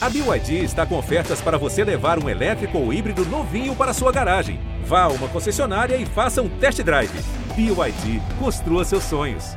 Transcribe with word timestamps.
A 0.00 0.08
BYD 0.08 0.62
está 0.64 0.86
com 0.86 0.96
ofertas 0.96 1.40
para 1.40 1.58
você 1.58 1.82
levar 1.82 2.22
um 2.22 2.28
elétrico 2.28 2.78
ou 2.78 2.92
híbrido 2.92 3.24
novinho 3.26 3.74
para 3.74 3.92
sua 3.92 4.12
garagem. 4.12 4.60
Vá 4.84 5.02
a 5.02 5.08
uma 5.08 5.26
concessionária 5.28 5.96
e 5.96 6.06
faça 6.06 6.40
um 6.40 6.48
test 6.48 6.80
drive. 6.82 7.10
BYD, 7.56 8.20
construa 8.38 8.84
seus 8.84 9.02
sonhos. 9.02 9.56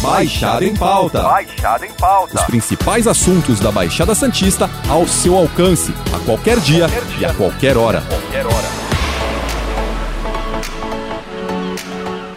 Baixada 0.00 0.64
em 0.64 0.74
pauta. 0.74 1.22
Baixada 1.22 1.84
em 1.84 1.92
pauta. 1.92 2.34
Os 2.36 2.42
principais 2.44 3.06
assuntos 3.06 3.60
da 3.60 3.70
Baixada 3.70 4.14
Santista 4.14 4.70
ao 4.88 5.06
seu 5.06 5.36
alcance, 5.36 5.92
a 6.14 6.24
qualquer 6.24 6.58
dia, 6.60 6.88
Qualquer 6.88 7.04
dia. 7.04 7.18
e 7.20 7.24
a 7.30 7.34
qualquer 7.34 7.76
hora. 7.76 8.00
Qualquer 8.02 8.46
hora. 8.46 8.68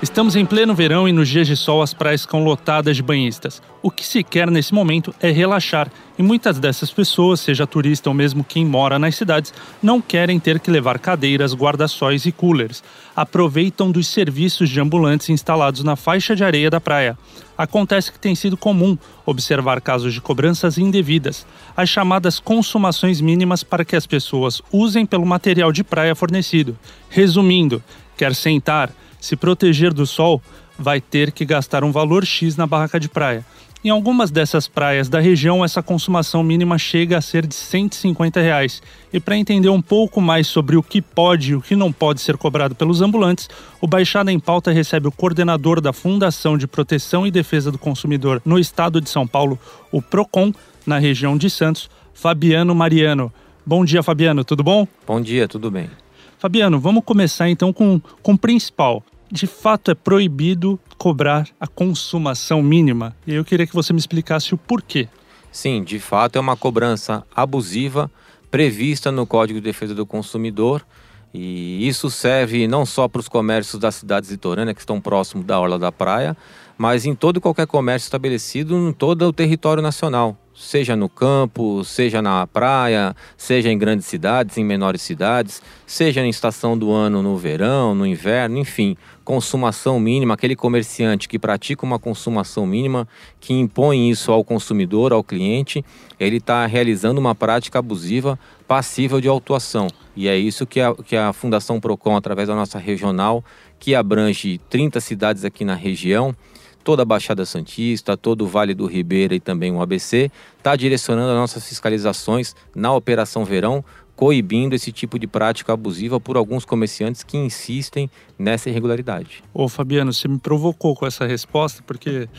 Estamos 0.02 0.36
em 0.36 0.46
pleno 0.46 0.74
verão 0.76 1.08
e 1.08 1.14
nos 1.14 1.30
dias 1.30 1.48
de 1.48 1.56
sol 1.56 1.82
as 1.82 1.94
praias 1.94 2.24
ficam 2.24 2.44
lotadas 2.44 2.98
de 2.98 3.04
banhistas. 3.04 3.62
O 3.82 3.90
que 3.90 4.06
se 4.06 4.24
quer 4.24 4.50
nesse 4.52 4.74
momento 4.74 5.14
é 5.22 5.30
relaxar, 5.32 5.90
e 6.22 6.24
muitas 6.24 6.60
dessas 6.60 6.92
pessoas, 6.92 7.40
seja 7.40 7.66
turista 7.66 8.08
ou 8.08 8.14
mesmo 8.14 8.44
quem 8.44 8.64
mora 8.64 9.00
nas 9.00 9.16
cidades, 9.16 9.52
não 9.82 10.00
querem 10.00 10.40
ter 10.40 10.60
que 10.60 10.70
levar 10.70 11.00
cadeiras, 11.00 11.56
guarda-sóis 11.56 12.28
e 12.28 12.32
coolers. 12.32 12.84
Aproveitam 13.16 13.92
dos 13.92 14.06
serviços 14.06 14.70
de 14.70 14.80
ambulantes 14.80 15.30
instalados 15.30 15.84
na 15.84 15.96
faixa 15.96 16.36
de 16.36 16.44
areia 16.44 16.70
da 16.70 16.80
praia. 16.80 17.18
Acontece 17.58 18.12
que 18.12 18.20
tem 18.20 18.36
sido 18.36 18.56
comum 18.56 18.96
observar 19.26 19.82
casos 19.82 20.14
de 20.14 20.22
cobranças 20.22 20.78
indevidas, 20.78 21.44
as 21.76 21.90
chamadas 21.90 22.40
consumações 22.40 23.20
mínimas 23.20 23.64
para 23.64 23.84
que 23.84 23.96
as 23.96 24.06
pessoas 24.06 24.62
usem 24.72 25.08
pelo 25.08 25.26
material 25.26 25.72
de 25.72 25.84
praia 25.84 26.14
fornecido. 26.14 26.78
Resumindo, 27.10 27.84
quer 28.16 28.36
sentar, 28.36 28.92
se 29.20 29.36
proteger 29.36 29.92
do 29.92 30.06
sol, 30.06 30.40
vai 30.78 31.02
ter 31.02 31.32
que 31.32 31.46
gastar 31.46 31.84
um 31.84 31.92
valor 31.92 32.24
X 32.24 32.56
na 32.56 32.68
barraca 32.68 33.00
de 33.00 33.10
praia. 33.10 33.44
Em 33.84 33.90
algumas 33.90 34.30
dessas 34.30 34.68
praias 34.68 35.10
da 35.10 35.20
região, 35.20 35.66
essa 35.66 35.82
consumação 35.82 36.44
mínima 36.44 36.78
chega 36.78 37.18
a 37.18 37.22
ser 37.22 37.48
de 37.48 37.56
150 37.56 38.40
reais. 38.40 38.80
E 39.12 39.20
para 39.20 39.36
entender 39.36 39.70
um 39.70 39.82
pouco 39.82 40.22
mais 40.22 40.46
sobre 40.46 40.78
o 40.78 40.84
que 40.84 41.02
pode 41.02 41.52
e 41.52 41.56
o 41.56 41.62
que 41.62 41.76
não 41.76 41.92
pode 41.92 42.22
ser 42.22 42.38
cobrado 42.38 42.76
pelos 42.76 43.02
ambulantes, 43.02 43.50
o 43.82 43.88
Baixada 43.88 44.32
em 44.32 44.40
Pauta 44.40 44.72
recebe 44.72 45.08
o 45.08 45.12
coordenador 45.12 45.82
da 45.82 45.92
Fundação 45.92 46.60
de 46.60 46.68
Proteção 46.68 47.26
e 47.26 47.32
Defesa 47.32 47.72
do 47.72 47.80
Consumidor 47.80 48.40
no 48.46 48.60
estado 48.60 49.02
de 49.02 49.10
São 49.10 49.26
Paulo, 49.26 49.58
o 49.92 50.00
PROCON, 50.00 50.54
na 50.86 51.00
região 51.00 51.36
de 51.36 51.50
Santos, 51.50 51.90
Fabiano 52.14 52.76
Mariano. 52.76 53.34
Bom 53.66 53.84
dia, 53.84 54.04
Fabiano, 54.04 54.44
tudo 54.44 54.64
bom? 54.64 54.88
Bom 55.08 55.20
dia, 55.20 55.48
tudo 55.48 55.72
bem. 55.72 55.90
Fabiano, 56.38 56.80
vamos 56.80 57.04
começar 57.04 57.50
então 57.50 57.74
com, 57.74 58.00
com 58.22 58.34
o 58.34 58.38
principal. 58.38 59.04
De 59.32 59.48
fato, 59.48 59.92
é 59.92 59.96
proibido 59.96 60.80
cobrar 60.98 61.48
a 61.60 61.66
consumação 61.66 62.62
mínima. 62.62 63.16
E 63.26 63.34
eu 63.34 63.46
queria 63.46 63.66
que 63.66 63.74
você 63.74 63.94
me 63.94 64.00
explicasse 64.00 64.54
o 64.54 64.58
porquê. 64.58 65.08
Sim, 65.52 65.84
de 65.84 66.00
fato 66.00 66.36
é 66.36 66.40
uma 66.40 66.58
cobrança 66.58 67.26
abusiva 67.36 68.12
prevista 68.50 69.12
no 69.12 69.26
Código 69.26 69.60
de 69.60 69.64
Defesa 69.64 69.96
do 69.96 70.06
Consumidor 70.06 70.86
e 71.34 71.88
isso 71.88 72.10
serve 72.10 72.68
não 72.68 72.86
só 72.86 73.08
para 73.08 73.22
os 73.22 73.30
comércios 73.30 73.80
das 73.80 73.96
cidades 73.96 74.30
litorâneas 74.30 74.76
que 74.76 74.82
estão 74.82 75.00
próximos 75.00 75.46
da 75.46 75.60
orla 75.60 75.80
da 75.80 75.92
praia, 75.92 76.36
mas 76.78 77.06
em 77.06 77.16
todo 77.16 77.38
e 77.38 77.40
qualquer 77.40 77.68
comércio 77.68 78.08
estabelecido 78.08 78.76
em 78.76 78.92
todo 78.92 79.22
o 79.24 79.32
território 79.32 79.82
nacional, 79.82 80.36
seja 80.54 80.96
no 80.96 81.08
campo, 81.08 81.84
seja 81.86 82.22
na 82.22 82.46
praia, 82.48 83.16
seja 83.38 83.72
em 83.72 83.78
grandes 83.78 84.08
cidades, 84.08 84.58
em 84.58 84.66
menores 84.66 85.02
cidades, 85.02 85.62
seja 85.86 86.22
em 86.22 86.30
estação 86.30 86.78
do 86.78 86.92
ano 86.92 87.22
no 87.22 87.38
verão, 87.38 87.96
no 87.96 88.06
inverno, 88.06 88.58
enfim, 88.58 88.98
consumação 89.32 89.98
mínima, 89.98 90.34
aquele 90.34 90.58
comerciante 90.58 91.30
que 91.30 91.40
pratica 91.40 91.86
uma 91.86 91.98
consumação 91.98 92.66
mínima, 92.66 93.08
que 93.40 93.54
impõe 93.54 94.10
isso 94.10 94.30
ao 94.30 94.44
consumidor, 94.44 95.14
ao 95.14 95.24
cliente, 95.24 95.86
ele 96.20 96.36
está 96.36 96.66
realizando 96.66 97.18
uma 97.18 97.34
prática 97.34 97.80
abusiva 97.80 98.38
passível 98.68 99.22
de 99.22 99.30
autuação. 99.30 99.88
E 100.18 100.28
é 100.28 100.38
isso 100.38 100.68
que 100.68 100.82
a, 100.82 100.94
que 100.94 101.16
a 101.16 101.32
Fundação 101.32 101.80
Procon, 101.80 102.18
através 102.18 102.50
da 102.50 102.56
nossa 102.56 102.78
regional, 102.78 103.42
que 103.80 103.96
abrange 103.96 104.60
30 104.70 105.00
cidades 105.00 105.46
aqui 105.46 105.64
na 105.64 105.76
região, 105.76 106.36
toda 106.84 107.04
a 107.04 107.06
Baixada 107.06 107.46
Santista, 107.46 108.18
todo 108.18 108.42
o 108.42 108.48
Vale 108.48 108.74
do 108.74 108.86
Ribeira 108.86 109.34
e 109.34 109.40
também 109.40 109.72
o 109.72 109.82
ABC, 109.82 110.30
está 110.58 110.76
direcionando 110.76 111.30
as 111.30 111.38
nossas 111.38 111.66
fiscalizações 111.66 112.54
na 112.76 112.94
Operação 112.94 113.46
Verão, 113.46 113.82
coibindo 114.22 114.76
esse 114.76 114.92
tipo 114.92 115.18
de 115.18 115.26
prática 115.26 115.74
abusiva 115.74 116.20
por 116.20 116.38
alguns 116.38 116.64
comerciantes 116.64 117.24
que 117.24 117.36
insistem 117.36 118.08
nessa 118.38 118.70
irregularidade. 118.70 119.44
Ô 119.52 119.68
Fabiano, 119.68 120.14
você 120.14 120.28
me 120.28 120.38
provocou 120.38 120.96
com 120.96 121.08
essa 121.08 121.26
resposta, 121.26 121.82
porque 121.88 122.30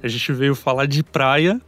a 0.00 0.06
gente 0.06 0.32
veio 0.32 0.54
falar 0.54 0.86
de 0.86 1.02
praia, 1.02 1.60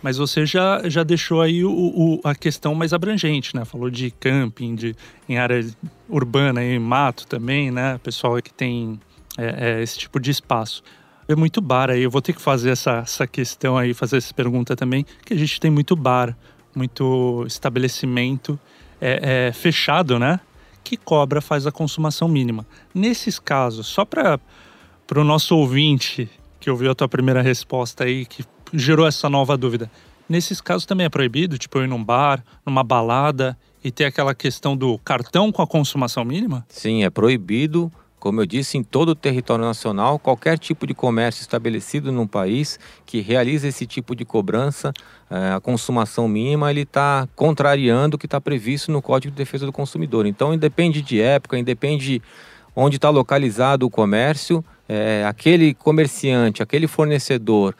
mas 0.00 0.16
você 0.16 0.46
já, 0.46 0.88
já 0.88 1.02
deixou 1.02 1.42
aí 1.42 1.64
o, 1.64 1.72
o- 1.72 2.20
a 2.22 2.36
questão 2.36 2.72
mais 2.72 2.92
abrangente, 2.92 3.56
né? 3.56 3.64
Falou 3.64 3.90
de 3.90 4.12
camping, 4.12 4.76
de, 4.76 4.94
em 5.28 5.36
área 5.38 5.66
urbana, 6.08 6.62
em 6.62 6.78
mato 6.78 7.26
também, 7.26 7.72
né? 7.72 7.98
Pessoal 8.04 8.40
que 8.40 8.54
tem 8.54 9.00
é, 9.36 9.78
é, 9.80 9.82
esse 9.82 9.98
tipo 9.98 10.20
de 10.20 10.30
espaço. 10.30 10.84
É 11.26 11.34
muito 11.34 11.60
bar 11.60 11.90
aí, 11.90 12.00
eu 12.04 12.10
vou 12.12 12.22
ter 12.22 12.32
que 12.32 12.40
fazer 12.40 12.70
essa, 12.70 12.98
essa 12.98 13.26
questão 13.26 13.76
aí, 13.76 13.92
fazer 13.92 14.18
essa 14.18 14.32
pergunta 14.32 14.76
também, 14.76 15.04
que 15.24 15.34
a 15.34 15.36
gente 15.36 15.58
tem 15.58 15.68
muito 15.72 15.96
bar, 15.96 16.38
muito 16.76 17.42
estabelecimento 17.44 18.56
é, 19.00 19.48
é, 19.48 19.52
fechado, 19.52 20.18
né? 20.18 20.40
Que 20.82 20.96
cobra, 20.96 21.40
faz 21.40 21.66
a 21.66 21.72
consumação 21.72 22.28
mínima. 22.28 22.66
Nesses 22.94 23.38
casos, 23.38 23.86
só 23.86 24.04
para 24.04 24.40
o 25.16 25.24
nosso 25.24 25.56
ouvinte 25.56 26.30
que 26.60 26.70
ouviu 26.70 26.90
a 26.90 26.94
tua 26.94 27.08
primeira 27.08 27.42
resposta 27.42 28.04
aí, 28.04 28.26
que 28.26 28.44
gerou 28.72 29.06
essa 29.06 29.28
nova 29.30 29.56
dúvida. 29.56 29.90
Nesses 30.28 30.60
casos 30.60 30.84
também 30.84 31.06
é 31.06 31.08
proibido, 31.08 31.56
tipo, 31.56 31.78
eu 31.78 31.84
ir 31.84 31.86
num 31.86 32.02
bar, 32.02 32.42
numa 32.64 32.82
balada 32.82 33.56
e 33.84 33.92
ter 33.92 34.04
aquela 34.04 34.34
questão 34.34 34.76
do 34.76 34.98
cartão 34.98 35.52
com 35.52 35.62
a 35.62 35.66
consumação 35.66 36.24
mínima? 36.24 36.66
Sim, 36.68 37.04
é 37.04 37.10
proibido, 37.10 37.92
como 38.18 38.40
eu 38.40 38.46
disse, 38.46 38.78
em 38.78 38.82
todo 38.82 39.10
o 39.10 39.14
território 39.14 39.64
nacional, 39.64 40.18
qualquer 40.18 40.58
tipo 40.58 40.86
de 40.86 40.94
comércio 40.94 41.42
estabelecido 41.42 42.10
no 42.10 42.26
país 42.26 42.78
que 43.04 43.20
realiza 43.20 43.68
esse 43.68 43.86
tipo 43.86 44.16
de 44.16 44.24
cobrança, 44.24 44.92
eh, 45.30 45.52
a 45.54 45.60
consumação 45.60 46.26
mínima, 46.26 46.70
ele 46.70 46.82
está 46.82 47.28
contrariando 47.36 48.16
o 48.16 48.18
que 48.18 48.26
está 48.26 48.40
previsto 48.40 48.90
no 48.90 49.02
Código 49.02 49.32
de 49.32 49.36
Defesa 49.36 49.66
do 49.66 49.72
Consumidor. 49.72 50.26
Então, 50.26 50.54
independe 50.54 51.02
de 51.02 51.20
época, 51.20 51.58
independe 51.58 52.22
onde 52.74 52.96
está 52.96 53.10
localizado 53.10 53.86
o 53.86 53.90
comércio, 53.90 54.64
eh, 54.88 55.24
aquele 55.26 55.74
comerciante, 55.74 56.62
aquele 56.62 56.86
fornecedor 56.86 57.74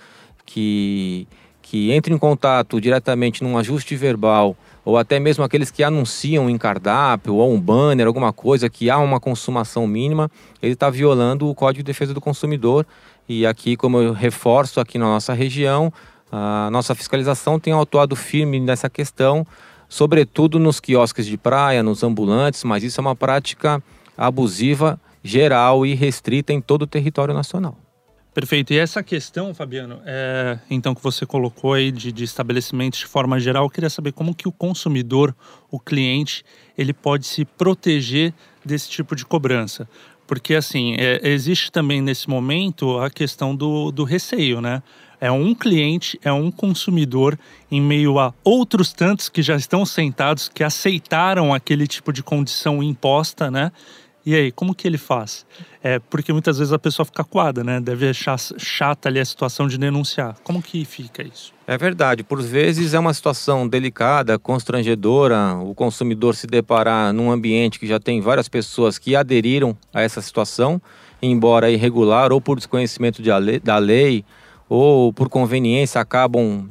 que, 0.45 1.27
que 1.63 1.93
entra 1.93 2.13
em 2.13 2.19
contato 2.19 2.81
diretamente 2.81 3.43
num 3.43 3.59
ajuste 3.59 3.97
verbal 3.97 4.57
ou 4.87 4.97
até 4.97 5.19
mesmo 5.19 5.43
aqueles 5.43 5.69
que 5.69 5.83
anunciam 5.83 6.49
em 6.49 6.57
cardápio 6.57 7.35
ou 7.35 7.53
um 7.53 7.61
banner, 7.61 8.07
alguma 8.07 8.33
coisa 8.33 8.71
que 8.71 8.89
há 8.89 8.99
uma 8.99 9.19
consumação 9.19 9.85
mínima, 9.85 10.31
ele 10.63 10.75
está 10.75 10.89
violando 10.89 11.49
o 11.49 11.55
Código 11.57 11.83
de 11.83 11.93
Defesa 11.93 12.15
do 12.15 12.21
Consumidor. 12.21 12.87
E 13.29 13.45
aqui, 13.45 13.77
como 13.77 14.01
eu 14.01 14.13
reforço 14.13 14.79
aqui 14.79 14.97
na 14.97 15.07
nossa 15.07 15.35
região, 15.35 15.93
a 16.31 16.69
nossa 16.71 16.95
fiscalização 16.95 17.59
tem 17.59 17.73
atuado 17.73 18.15
firme 18.15 18.61
nessa 18.61 18.89
questão, 18.89 19.45
sobretudo 19.89 20.61
nos 20.61 20.79
quiosques 20.79 21.27
de 21.27 21.37
praia, 21.37 21.83
nos 21.83 22.05
ambulantes, 22.05 22.63
mas 22.63 22.85
isso 22.85 23.01
é 23.01 23.03
uma 23.03 23.17
prática 23.17 23.83
abusiva, 24.17 25.01
geral 25.21 25.85
e 25.85 25.97
restrita 25.97 26.53
em 26.53 26.61
todo 26.61 26.83
o 26.83 26.87
território 26.87 27.35
nacional. 27.35 27.77
Perfeito. 28.37 28.75
E 28.75 28.77
essa 28.77 29.03
questão, 29.03 29.55
Fabiano, 29.55 29.99
é, 30.05 30.59
então 30.69 30.95
que 30.95 31.03
você 31.03 31.25
colocou 31.25 31.73
aí 31.73 31.91
de, 31.91 32.13
de 32.13 32.23
estabelecimentos 32.23 32.99
de 32.99 33.07
forma 33.07 33.41
geral, 33.41 33.65
eu 33.65 33.71
queria 33.71 33.89
saber 33.89 34.13
como 34.13 34.35
que 34.35 34.47
o 34.47 34.53
consumidor, 34.53 35.35
o 35.71 35.81
cliente, 35.81 36.45
ele 36.77 36.93
pode 36.93 37.25
se 37.25 37.47
proteger 37.47 38.35
desse 38.63 38.91
tipo 38.91 39.17
de 39.17 39.25
cobrança. 39.25 39.89
Porque, 40.27 40.55
assim, 40.55 40.97
é, 40.99 41.19
existe 41.27 41.73
também 41.73 42.03
nesse 42.03 42.29
momento 42.29 42.99
a 42.99 43.09
questão 43.09 43.57
do, 43.57 43.91
do 43.91 44.05
receio, 44.05 44.61
né? 44.61 44.83
É 45.19 45.33
um 45.33 45.55
cliente, 45.55 46.21
é 46.23 46.31
um 46.31 46.51
consumidor 46.51 47.39
em 47.71 47.81
meio 47.81 48.19
a 48.19 48.35
outros 48.45 48.93
tantos 48.93 49.31
que 49.31 49.41
já 49.41 49.57
estão 49.57 49.87
sentados, 49.87 50.51
que 50.51 50.63
aceitaram 50.63 51.55
aquele 51.55 51.87
tipo 51.87 52.13
de 52.13 52.23
condição 52.23 52.83
imposta, 52.83 53.51
né? 53.51 53.73
E 54.27 54.35
aí, 54.35 54.51
como 54.51 54.75
que 54.75 54.89
ele 54.89 54.99
faz? 54.99 55.47
É 55.81 56.01
porque 56.01 56.33
muitas 56.33 56.59
vezes 56.59 56.73
a 56.73 56.79
pessoa 56.81 57.07
fica 57.07 57.23
coada, 57.23 57.63
né? 57.63 57.79
Deve 57.81 58.09
achar 58.09 58.37
chata 58.59 59.09
ali 59.09 59.21
a 59.21 59.25
situação 59.25 59.69
de 59.69 59.79
denunciar. 59.79 60.37
Como 60.43 60.61
que 60.61 60.85
fica 60.85 61.23
isso? 61.23 61.55
É 61.65 61.79
verdade, 61.79 62.25
por 62.25 62.43
vezes 62.43 62.93
é 62.93 62.99
uma 62.99 63.15
situação 63.15 63.69
delicada, 63.69 64.37
constrangedora, 64.37 65.55
o 65.55 65.73
consumidor 65.77 66.35
se 66.35 66.49
deparar 66.49 67.13
num 67.13 67.31
ambiente 67.31 67.79
que 67.79 67.87
já 67.87 68.01
tem 68.01 68.21
várias 68.21 68.49
pessoas 68.49 68.99
que 68.99 69.15
aderiram 69.15 69.77
a 69.95 70.03
essa 70.03 70.21
situação, 70.21 70.83
embora 71.23 71.71
irregular 71.71 72.33
ou 72.33 72.41
por 72.41 72.57
desconhecimento 72.57 73.23
de 73.23 73.33
lei- 73.39 73.61
da 73.61 73.79
lei 73.79 74.25
ou 74.69 75.13
por 75.13 75.29
conveniência 75.29 76.01
acabam 76.01 76.69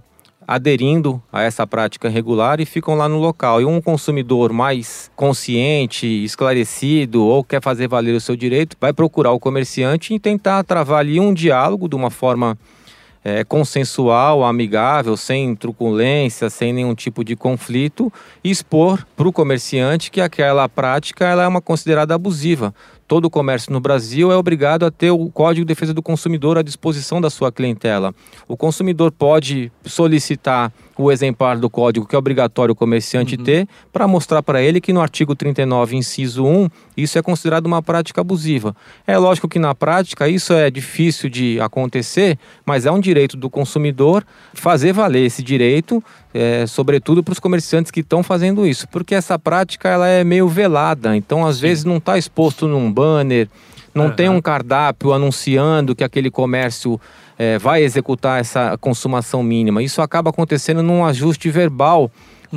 aderindo 0.47 1.21
a 1.31 1.41
essa 1.41 1.65
prática 1.65 2.09
regular 2.09 2.59
e 2.59 2.65
ficam 2.65 2.95
lá 2.95 3.09
no 3.09 3.19
local. 3.19 3.61
E 3.61 3.65
um 3.65 3.81
consumidor 3.81 4.53
mais 4.53 5.11
consciente, 5.15 6.05
esclarecido 6.23 7.23
ou 7.23 7.43
quer 7.43 7.61
fazer 7.61 7.87
valer 7.87 8.15
o 8.15 8.21
seu 8.21 8.35
direito, 8.35 8.77
vai 8.79 8.93
procurar 8.93 9.31
o 9.31 9.39
comerciante 9.39 10.13
e 10.13 10.19
tentar 10.19 10.63
travar 10.63 10.99
ali 10.99 11.19
um 11.19 11.33
diálogo 11.33 11.89
de 11.89 11.95
uma 11.95 12.09
forma 12.09 12.57
é, 13.25 13.43
consensual, 13.43 14.43
amigável, 14.43 15.17
sem 15.17 15.55
truculência, 15.55 16.47
sem 16.47 16.71
nenhum 16.71 16.93
tipo 16.93 17.23
de 17.23 17.35
conflito, 17.35 18.13
expor 18.43 19.03
para 19.17 19.27
o 19.27 19.33
comerciante 19.33 20.11
que 20.11 20.21
aquela 20.21 20.69
prática 20.69 21.25
ela 21.25 21.43
é 21.43 21.47
uma 21.47 21.59
considerada 21.59 22.13
abusiva 22.13 22.71
todo 23.07 23.25
o 23.25 23.29
comércio 23.29 23.71
no 23.71 23.79
Brasil 23.79 24.31
é 24.31 24.35
obrigado 24.35 24.85
a 24.85 24.91
ter 24.91 25.11
o 25.11 25.29
Código 25.29 25.65
de 25.65 25.73
Defesa 25.73 25.93
do 25.93 26.01
Consumidor 26.01 26.57
à 26.57 26.61
disposição 26.61 27.21
da 27.21 27.29
sua 27.29 27.51
clientela. 27.51 28.13
O 28.47 28.57
consumidor 28.57 29.11
pode 29.11 29.71
solicitar 29.85 30.71
o 30.97 31.11
exemplar 31.11 31.57
do 31.57 31.69
código 31.69 32.05
que 32.05 32.15
é 32.15 32.19
obrigatório 32.19 32.73
o 32.73 32.75
comerciante 32.75 33.35
uhum. 33.35 33.43
ter 33.43 33.67
para 33.91 34.07
mostrar 34.07 34.41
para 34.41 34.61
ele 34.61 34.79
que 34.79 34.93
no 34.93 35.01
artigo 35.01 35.35
39, 35.35 35.95
inciso 35.95 36.45
1, 36.45 36.69
isso 36.95 37.17
é 37.17 37.21
considerado 37.21 37.65
uma 37.65 37.81
prática 37.81 38.21
abusiva. 38.21 38.75
É 39.05 39.17
lógico 39.17 39.47
que 39.47 39.59
na 39.59 39.75
prática 39.75 40.27
isso 40.27 40.53
é 40.53 40.69
difícil 40.69 41.29
de 41.29 41.59
acontecer, 41.59 42.37
mas 42.65 42.85
é 42.85 42.91
um 42.91 42.99
direito 42.99 43.35
do 43.35 43.49
consumidor 43.49 44.25
fazer 44.53 44.93
valer 44.93 45.25
esse 45.25 45.43
direito, 45.43 46.03
é, 46.33 46.65
sobretudo 46.67 47.23
para 47.23 47.33
os 47.33 47.39
comerciantes 47.39 47.91
que 47.91 47.99
estão 47.99 48.23
fazendo 48.23 48.65
isso, 48.65 48.87
porque 48.87 49.15
essa 49.15 49.37
prática 49.37 49.89
ela 49.89 50.07
é 50.07 50.23
meio 50.23 50.47
velada, 50.47 51.15
então 51.15 51.45
às 51.45 51.57
Sim. 51.57 51.61
vezes 51.61 51.83
não 51.83 51.97
está 51.97 52.17
exposto 52.17 52.67
num 52.67 52.91
banner, 52.91 53.47
não 53.93 54.07
uhum. 54.07 54.11
tem 54.11 54.27
um 54.27 54.41
cardápio 54.41 55.13
anunciando 55.13 55.95
que 55.95 56.03
aquele 56.03 56.29
comércio 56.29 56.99
é, 57.37 57.57
vai 57.57 57.83
executar 57.83 58.39
essa 58.39 58.77
consumação 58.77 59.43
mínima. 59.43 59.83
Isso 59.83 60.01
acaba 60.01 60.29
acontecendo 60.29 60.81
num 60.81 61.05
ajuste 61.05 61.49
verbal 61.49 62.09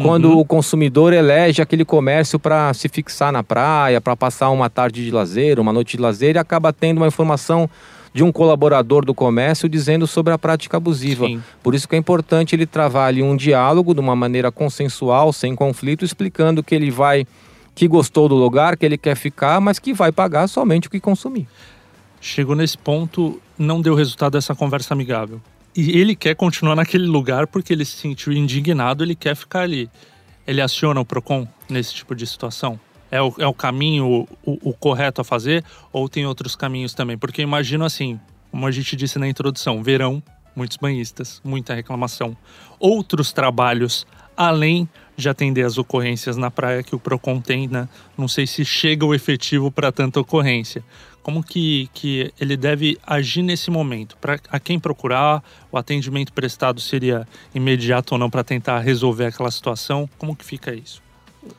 quando 0.03 0.31
uhum. 0.31 0.39
o 0.39 0.45
consumidor 0.45 1.13
elege 1.13 1.61
aquele 1.61 1.85
comércio 1.85 2.39
para 2.39 2.73
se 2.75 2.89
fixar 2.89 3.33
na 3.33 3.43
praia, 3.43 4.01
para 4.01 4.17
passar 4.17 4.51
uma 4.51 4.71
tarde 4.71 5.05
de 5.05 5.11
lazer, 5.11 5.59
uma 5.59 5.73
noite 5.73 5.97
de 5.97 6.03
lazer, 6.03 6.37
e 6.37 6.39
acaba 6.39 6.73
tendo 6.73 6.99
uma 6.99 7.09
informação 7.09 7.69
de 8.13 8.23
um 8.23 8.33
colaborador 8.33 9.05
do 9.05 9.15
comércio 9.15 9.69
dizendo 9.69 10.07
sobre 10.07 10.33
a 10.33 10.39
prática 10.39 10.77
abusiva. 10.77 11.27
Sim. 11.27 11.43
Por 11.63 11.75
isso 11.75 11.89
que 11.89 11.95
é 11.95 11.99
importante 11.99 12.55
ele 12.55 12.67
travar 12.67 13.09
ali 13.09 13.23
um 13.23 13.37
diálogo 13.37 13.95
de 13.95 14.01
uma 14.01 14.17
maneira 14.17 14.51
consensual, 14.51 15.33
sem 15.33 15.55
conflito, 15.55 16.05
explicando 16.05 16.63
que 16.63 16.75
ele 16.75 16.91
vai 16.91 17.27
que 17.75 17.87
gostou 17.87 18.29
do 18.29 18.35
lugar, 18.35 18.77
que 18.77 18.85
ele 18.85 18.99
quer 18.99 19.15
ficar, 19.15 19.61
mas 19.61 19.79
que 19.79 19.93
vai 19.93 20.11
pagar 20.11 20.49
somente 20.49 20.89
o 20.89 20.91
que 20.91 20.99
consumir. 20.99 21.47
Chegou 22.21 22.55
nesse 22.55 22.77
ponto, 22.77 23.41
não 23.59 23.81
deu 23.81 23.95
resultado 23.95 24.37
essa 24.37 24.55
conversa 24.55 24.95
amigável. 24.95 25.41
E 25.77 25.99
ele 25.99 26.17
quer 26.17 26.35
continuar 26.35 26.75
naquele 26.75 27.07
lugar 27.07 27.47
porque 27.47 27.73
ele 27.73 27.85
se 27.85 27.97
sentiu 27.97 28.33
indignado, 28.33 29.05
ele 29.05 29.15
quer 29.15 29.37
ficar 29.37 29.61
ali. 29.61 29.89
Ele 30.47 30.61
aciona 30.61 31.01
o 31.01 31.05
PROCON 31.05 31.47
nesse 31.69 31.95
tipo 31.95 32.15
de 32.15 32.27
situação? 32.27 32.81
É 33.11 33.23
o, 33.23 33.33
é 33.39 33.47
o 33.47 33.55
caminho, 33.55 34.27
o, 34.45 34.71
o 34.71 34.73
correto 34.73 35.21
a 35.21 35.25
fazer? 35.25 35.65
Ou 35.93 36.09
tem 36.09 36.27
outros 36.27 36.57
caminhos 36.57 36.95
também? 36.95 37.17
Porque 37.17 37.43
imagino 37.43 37.85
assim, 37.85 38.19
como 38.51 38.67
a 38.67 38.71
gente 38.71 38.97
disse 38.97 39.19
na 39.19 39.29
introdução, 39.29 39.83
verão, 39.83 40.23
muitos 40.57 40.77
banhistas, 40.77 41.41
muita 41.45 41.75
reclamação. 41.75 42.37
Outros 42.79 43.33
trabalhos 43.33 44.07
além 44.37 44.89
de 45.19 45.29
atender 45.29 45.67
as 45.67 45.77
ocorrências 45.77 46.37
na 46.37 46.49
praia 46.49 46.81
que 46.81 46.95
o 46.95 46.99
PROCON 46.99 47.41
tem, 47.41 47.67
né? 47.67 47.89
Não 48.17 48.29
sei 48.29 48.47
se 48.47 48.65
chega 48.65 49.05
o 49.05 49.13
efetivo 49.13 49.69
para 49.69 49.91
tanta 49.91 50.21
ocorrência. 50.21 50.85
Como 51.25 51.43
que, 51.43 51.91
que 51.93 52.33
ele 52.41 52.57
deve 52.57 52.97
agir 53.05 53.43
nesse 53.43 53.69
momento? 53.69 54.17
Para 54.19 54.39
a 54.49 54.61
quem 54.61 54.79
procurar, 54.79 55.43
o 55.73 55.77
atendimento 55.77 56.33
prestado 56.33 56.81
seria 56.81 57.27
imediato 57.53 58.13
ou 58.13 58.19
não 58.19 58.31
para 58.31 58.45
tentar 58.45 58.79
resolver 58.79 59.27
aquela 59.27 59.51
situação? 59.51 60.09
Como 60.17 60.37
que 60.37 60.45
fica 60.45 60.73
isso? 60.73 61.03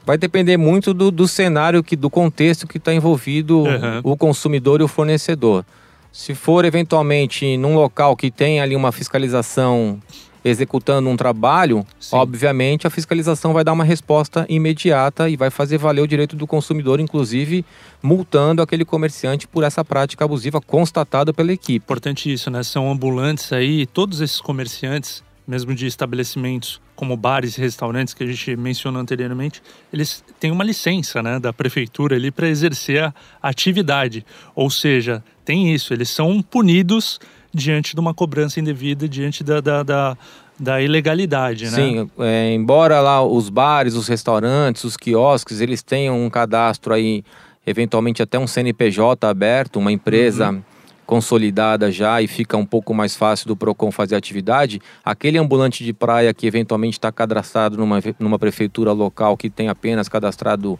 Vai 0.05 0.17
depender 0.17 0.55
muito 0.55 0.93
do, 0.93 1.11
do 1.11 1.27
cenário, 1.27 1.83
que, 1.83 1.97
do 1.97 2.09
contexto 2.09 2.65
que 2.65 2.77
está 2.77 2.93
envolvido 2.93 3.59
uhum. 3.59 3.99
o 4.03 4.15
consumidor 4.15 4.79
e 4.79 4.83
o 4.83 4.87
fornecedor. 4.87 5.65
Se 6.13 6.33
for 6.33 6.63
eventualmente 6.63 7.57
num 7.57 7.75
local 7.75 8.15
que 8.15 8.31
tem 8.31 8.61
ali 8.61 8.75
uma 8.75 8.91
fiscalização 8.91 10.01
executando 10.43 11.09
um 11.09 11.17
trabalho, 11.17 11.85
Sim. 11.99 12.15
obviamente 12.15 12.87
a 12.87 12.89
fiscalização 12.89 13.53
vai 13.53 13.63
dar 13.63 13.73
uma 13.73 13.83
resposta 13.83 14.45
imediata 14.49 15.29
e 15.29 15.35
vai 15.35 15.49
fazer 15.49 15.77
valer 15.77 16.01
o 16.01 16.07
direito 16.07 16.35
do 16.35 16.47
consumidor, 16.47 16.99
inclusive 16.99 17.65
multando 18.01 18.61
aquele 18.61 18.85
comerciante 18.85 19.47
por 19.47 19.63
essa 19.63 19.83
prática 19.83 20.25
abusiva 20.25 20.61
constatada 20.61 21.33
pela 21.33 21.51
equipe. 21.51 21.83
Importante 21.83 22.31
isso, 22.31 22.49
né? 22.49 22.63
São 22.63 22.91
ambulantes 22.91 23.51
aí, 23.51 23.85
todos 23.85 24.21
esses 24.21 24.39
comerciantes, 24.39 25.23
mesmo 25.47 25.73
de 25.73 25.85
estabelecimentos 25.87 26.79
como 26.95 27.15
bares 27.15 27.57
e 27.57 27.61
restaurantes 27.61 28.13
que 28.13 28.23
a 28.23 28.27
gente 28.27 28.57
mencionou 28.57 29.01
anteriormente, 29.01 29.63
eles 29.91 30.21
têm 30.37 30.51
uma 30.51 30.65
licença 30.65 31.23
né, 31.23 31.39
da 31.39 31.53
prefeitura 31.53 32.17
ali 32.17 32.29
para 32.29 32.49
exercer 32.49 33.03
a 33.03 33.13
atividade. 33.41 34.25
Ou 34.53 34.69
seja, 34.69 35.23
tem 35.45 35.73
isso, 35.73 35.93
eles 35.93 36.09
são 36.09 36.41
punidos 36.41 37.17
diante 37.53 37.93
de 37.93 37.99
uma 37.99 38.13
cobrança 38.13 38.59
indevida, 38.59 39.07
diante 39.07 39.43
da, 39.43 39.61
da, 39.61 39.83
da, 39.83 40.17
da 40.59 40.81
ilegalidade, 40.81 41.65
né? 41.65 41.71
Sim, 41.71 42.09
é, 42.19 42.53
embora 42.53 43.01
lá 43.01 43.23
os 43.23 43.49
bares, 43.49 43.95
os 43.95 44.07
restaurantes, 44.07 44.83
os 44.83 44.95
quiosques, 44.95 45.61
eles 45.61 45.81
tenham 45.81 46.23
um 46.23 46.29
cadastro 46.29 46.93
aí, 46.93 47.23
eventualmente 47.65 48.21
até 48.21 48.37
um 48.37 48.47
CNPJ 48.47 49.27
aberto, 49.27 49.77
uma 49.77 49.91
empresa... 49.91 50.51
Uhum 50.51 50.61
consolidada 51.09 51.91
já 51.91 52.21
e 52.21 52.27
fica 52.27 52.55
um 52.55 52.63
pouco 52.63 52.93
mais 52.93 53.15
fácil 53.15 53.47
do 53.47 53.55
PROCON 53.55 53.91
fazer 53.91 54.15
atividade, 54.15 54.79
aquele 55.03 55.39
ambulante 55.39 55.83
de 55.83 55.91
praia 55.91 56.31
que 56.35 56.45
eventualmente 56.45 56.99
está 56.99 57.11
cadastrado 57.11 57.75
numa, 57.75 57.99
numa 58.19 58.37
prefeitura 58.37 58.91
local 58.91 59.35
que 59.35 59.49
tem 59.49 59.69
apenas 59.69 60.07
cadastrado 60.07 60.79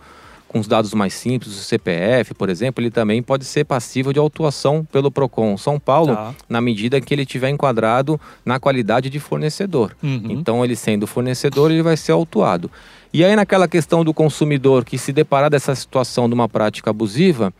com 0.50 0.60
os 0.60 0.68
dados 0.68 0.94
mais 0.96 1.13
simples, 1.13 1.56
o 1.56 1.63
CPF, 1.63 2.34
por 2.34 2.50
exemplo, 2.50 2.84
ele 2.84 2.90
também 2.90 3.22
pode 3.22 3.46
ser 3.46 3.63
passível 3.63 4.12
de 4.12 4.18
autuação 4.18 4.84
pelo 4.92 5.12
PROCON 5.12 5.56
São 5.57 5.80
Paulo, 5.80 6.16
tá. 6.16 6.34
na 6.50 6.60
medida 6.60 7.00
que 7.00 7.13
ele 7.13 7.22
estiver 7.22 7.50
enquadrado 7.50 8.19
na 8.44 8.60
qualidade 8.60 9.10
de 9.10 9.19
fornecedor. 9.19 9.96
Uhum. 10.01 10.25
Então, 10.30 10.66
ele 10.66 10.75
sendo 10.75 11.06
fornecedor, 11.06 11.69
ele 11.69 11.84
vai 11.84 11.96
ser 11.96 12.13
autuado. 12.13 12.69
E 13.13 13.24
aí, 13.24 13.36
naquela 13.36 13.68
questão 13.68 14.04
do 14.04 14.13
consumidor 14.13 14.84
que 14.84 14.98
se 14.98 15.13
deparar 15.13 15.51
dessa 15.51 15.74
situação 15.75 16.28
de 16.28 16.34
uma 16.34 16.50
prática 16.50 16.90
abusiva, 16.90 17.54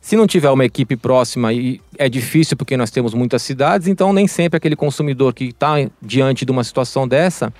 se 0.00 0.16
não 0.16 0.26
tiver 0.26 0.50
uma 0.50 0.64
equipe 0.64 0.96
próxima, 0.96 1.52
e 1.52 1.80
é 1.98 2.08
difícil 2.08 2.56
porque 2.56 2.76
nós 2.76 2.90
temos 2.90 3.14
muitas 3.14 3.42
cidades, 3.42 3.88
então 3.88 4.12
nem 4.12 4.28
sempre 4.28 4.56
aquele 4.56 4.76
consumidor 4.76 5.34
que 5.34 5.46
está 5.46 5.74
diante 6.00 6.44
de 6.44 6.52
uma 6.52 6.62
situação 6.62 7.06
dessa, 7.06 7.52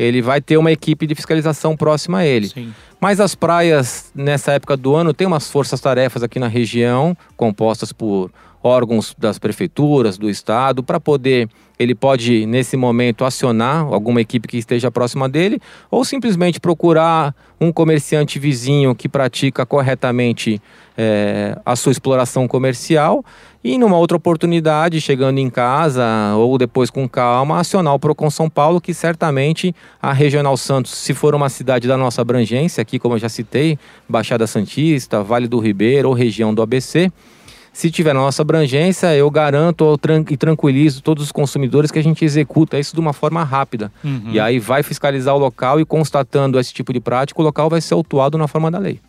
ele 0.00 0.22
vai 0.22 0.40
ter 0.40 0.56
uma 0.56 0.72
equipe 0.72 1.06
de 1.06 1.14
fiscalização 1.14 1.76
próxima 1.76 2.18
a 2.18 2.26
ele. 2.26 2.48
Sim. 2.48 2.72
Mas 2.98 3.20
as 3.20 3.34
praias, 3.34 4.10
nessa 4.14 4.52
época 4.52 4.76
do 4.76 4.94
ano, 4.94 5.12
tem 5.12 5.26
umas 5.26 5.50
forças-tarefas 5.50 6.22
aqui 6.22 6.38
na 6.38 6.48
região, 6.48 7.16
compostas 7.36 7.92
por 7.92 8.30
órgãos 8.62 9.14
das 9.18 9.38
prefeituras, 9.38 10.18
do 10.18 10.28
estado, 10.28 10.82
para 10.82 11.00
poder, 11.00 11.48
ele 11.78 11.94
pode, 11.94 12.44
nesse 12.46 12.76
momento, 12.76 13.24
acionar 13.24 13.84
alguma 13.84 14.20
equipe 14.20 14.48
que 14.48 14.58
esteja 14.58 14.90
próxima 14.90 15.28
dele, 15.28 15.60
ou 15.90 16.04
simplesmente 16.04 16.60
procurar 16.60 17.34
um 17.60 17.72
comerciante 17.72 18.38
vizinho 18.38 18.94
que 18.94 19.08
pratica 19.08 19.64
corretamente 19.64 20.60
é, 21.02 21.56
a 21.64 21.74
sua 21.76 21.92
exploração 21.92 22.46
comercial 22.46 23.24
e 23.64 23.78
numa 23.78 23.96
outra 23.96 24.18
oportunidade, 24.18 25.00
chegando 25.00 25.38
em 25.38 25.48
casa 25.48 26.04
ou 26.36 26.58
depois 26.58 26.90
com 26.90 27.08
calma, 27.08 27.58
acionar 27.58 27.94
o 27.94 27.98
Procon 27.98 28.28
São 28.28 28.50
Paulo, 28.50 28.82
que 28.82 28.92
certamente 28.92 29.74
a 30.02 30.12
Regional 30.12 30.58
Santos, 30.58 30.92
se 30.92 31.14
for 31.14 31.34
uma 31.34 31.48
cidade 31.48 31.88
da 31.88 31.96
nossa 31.96 32.20
abrangência, 32.20 32.82
aqui 32.82 32.98
como 32.98 33.14
eu 33.14 33.18
já 33.18 33.30
citei, 33.30 33.78
Baixada 34.06 34.46
Santista, 34.46 35.22
Vale 35.22 35.48
do 35.48 35.58
Ribeiro 35.58 36.08
ou 36.08 36.14
região 36.14 36.52
do 36.52 36.60
ABC, 36.60 37.10
se 37.72 37.90
tiver 37.90 38.12
na 38.12 38.20
nossa 38.20 38.42
abrangência, 38.42 39.16
eu 39.16 39.30
garanto 39.30 39.98
e 40.28 40.36
tranquilizo 40.36 41.02
todos 41.02 41.24
os 41.24 41.32
consumidores 41.32 41.90
que 41.90 41.98
a 41.98 42.02
gente 42.02 42.22
executa 42.26 42.78
isso 42.78 42.94
de 42.94 43.00
uma 43.00 43.14
forma 43.14 43.42
rápida. 43.42 43.90
Uhum. 44.04 44.32
E 44.32 44.40
aí 44.40 44.58
vai 44.58 44.82
fiscalizar 44.82 45.34
o 45.34 45.38
local 45.38 45.80
e 45.80 45.84
constatando 45.86 46.60
esse 46.60 46.74
tipo 46.74 46.92
de 46.92 47.00
prática, 47.00 47.40
o 47.40 47.44
local 47.44 47.70
vai 47.70 47.80
ser 47.80 47.94
autuado 47.94 48.36
na 48.36 48.46
forma 48.46 48.70
da 48.70 48.78
lei. 48.78 49.00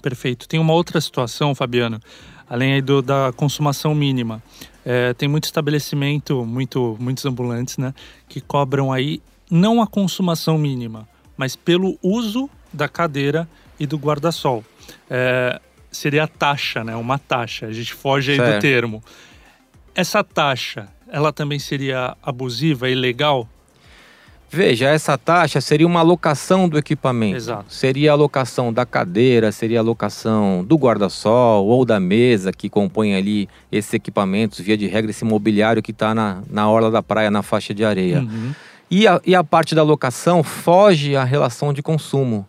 Perfeito. 0.00 0.48
Tem 0.48 0.58
uma 0.58 0.72
outra 0.72 1.00
situação, 1.00 1.54
Fabiano, 1.54 2.00
além 2.48 2.74
aí 2.74 2.82
do, 2.82 3.02
da 3.02 3.32
consumação 3.36 3.94
mínima. 3.94 4.42
É, 4.84 5.12
tem 5.14 5.28
muito 5.28 5.44
estabelecimento, 5.44 6.44
muito, 6.46 6.96
muitos 6.98 7.24
ambulantes, 7.26 7.76
né, 7.76 7.92
que 8.28 8.40
cobram 8.40 8.92
aí 8.92 9.20
não 9.50 9.82
a 9.82 9.86
consumação 9.86 10.56
mínima, 10.56 11.08
mas 11.36 11.56
pelo 11.56 11.98
uso 12.02 12.48
da 12.72 12.88
cadeira 12.88 13.48
e 13.78 13.86
do 13.86 13.96
guarda-sol. 13.96 14.64
É, 15.08 15.60
seria 15.90 16.24
a 16.24 16.28
taxa, 16.28 16.84
né? 16.84 16.94
Uma 16.96 17.18
taxa. 17.18 17.66
A 17.66 17.72
gente 17.72 17.94
foge 17.94 18.32
aí 18.32 18.36
certo. 18.36 18.54
do 18.54 18.60
termo. 18.60 19.02
Essa 19.94 20.22
taxa, 20.22 20.88
ela 21.08 21.32
também 21.32 21.58
seria 21.58 22.16
abusiva, 22.22 22.88
ilegal? 22.88 23.48
Veja, 24.50 24.88
essa 24.88 25.18
taxa 25.18 25.60
seria 25.60 25.86
uma 25.86 26.00
alocação 26.00 26.68
do 26.68 26.78
equipamento. 26.78 27.36
Exato. 27.36 27.66
Seria 27.68 28.10
a 28.10 28.14
alocação 28.14 28.72
da 28.72 28.86
cadeira, 28.86 29.52
seria 29.52 29.78
a 29.78 29.82
alocação 29.82 30.64
do 30.64 30.76
guarda-sol 30.76 31.66
ou 31.66 31.84
da 31.84 32.00
mesa 32.00 32.50
que 32.50 32.68
compõe 32.68 33.14
ali 33.14 33.48
esses 33.70 33.92
equipamentos, 33.92 34.58
via 34.60 34.76
de 34.76 34.86
regra, 34.86 35.10
esse 35.10 35.24
mobiliário 35.24 35.82
que 35.82 35.90
está 35.90 36.14
na, 36.14 36.42
na 36.50 36.68
orla 36.68 36.90
da 36.90 37.02
praia, 37.02 37.30
na 37.30 37.42
faixa 37.42 37.74
de 37.74 37.84
areia. 37.84 38.20
Uhum. 38.20 38.54
E, 38.90 39.06
a, 39.06 39.20
e 39.26 39.34
a 39.34 39.44
parte 39.44 39.74
da 39.74 39.82
alocação 39.82 40.42
foge 40.42 41.14
à 41.14 41.24
relação 41.24 41.72
de 41.74 41.82
consumo. 41.82 42.46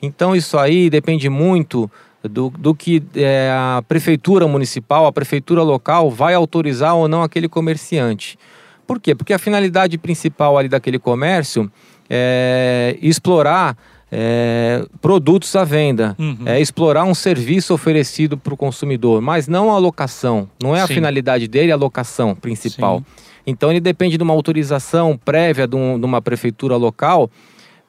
Então, 0.00 0.34
isso 0.34 0.56
aí 0.58 0.88
depende 0.88 1.28
muito 1.28 1.90
do, 2.22 2.50
do 2.50 2.74
que 2.74 3.02
é, 3.14 3.50
a 3.52 3.82
prefeitura 3.86 4.46
municipal, 4.48 5.06
a 5.06 5.12
prefeitura 5.12 5.62
local 5.62 6.10
vai 6.10 6.34
autorizar 6.34 6.94
ou 6.94 7.08
não 7.08 7.22
aquele 7.22 7.48
comerciante. 7.48 8.38
Por 8.86 9.00
quê? 9.00 9.14
Porque 9.14 9.32
a 9.32 9.38
finalidade 9.38 9.96
principal 9.98 10.58
ali 10.58 10.68
daquele 10.68 10.98
comércio 10.98 11.70
é 12.08 12.96
explorar 13.00 13.76
é, 14.14 14.84
produtos 15.00 15.56
à 15.56 15.64
venda, 15.64 16.14
uhum. 16.18 16.36
é 16.44 16.60
explorar 16.60 17.04
um 17.04 17.14
serviço 17.14 17.72
oferecido 17.72 18.36
para 18.36 18.52
o 18.52 18.56
consumidor, 18.56 19.22
mas 19.22 19.48
não 19.48 19.72
a 19.72 19.78
locação. 19.78 20.48
Não 20.62 20.76
é 20.76 20.78
Sim. 20.78 20.84
a 20.84 20.86
finalidade 20.88 21.48
dele 21.48 21.72
a 21.72 21.76
locação 21.76 22.34
principal. 22.34 22.98
Sim. 22.98 23.04
Então 23.46 23.70
ele 23.70 23.80
depende 23.80 24.18
de 24.18 24.22
uma 24.22 24.34
autorização 24.34 25.18
prévia 25.24 25.66
de, 25.66 25.74
um, 25.74 25.98
de 25.98 26.04
uma 26.04 26.20
prefeitura 26.20 26.76
local, 26.76 27.30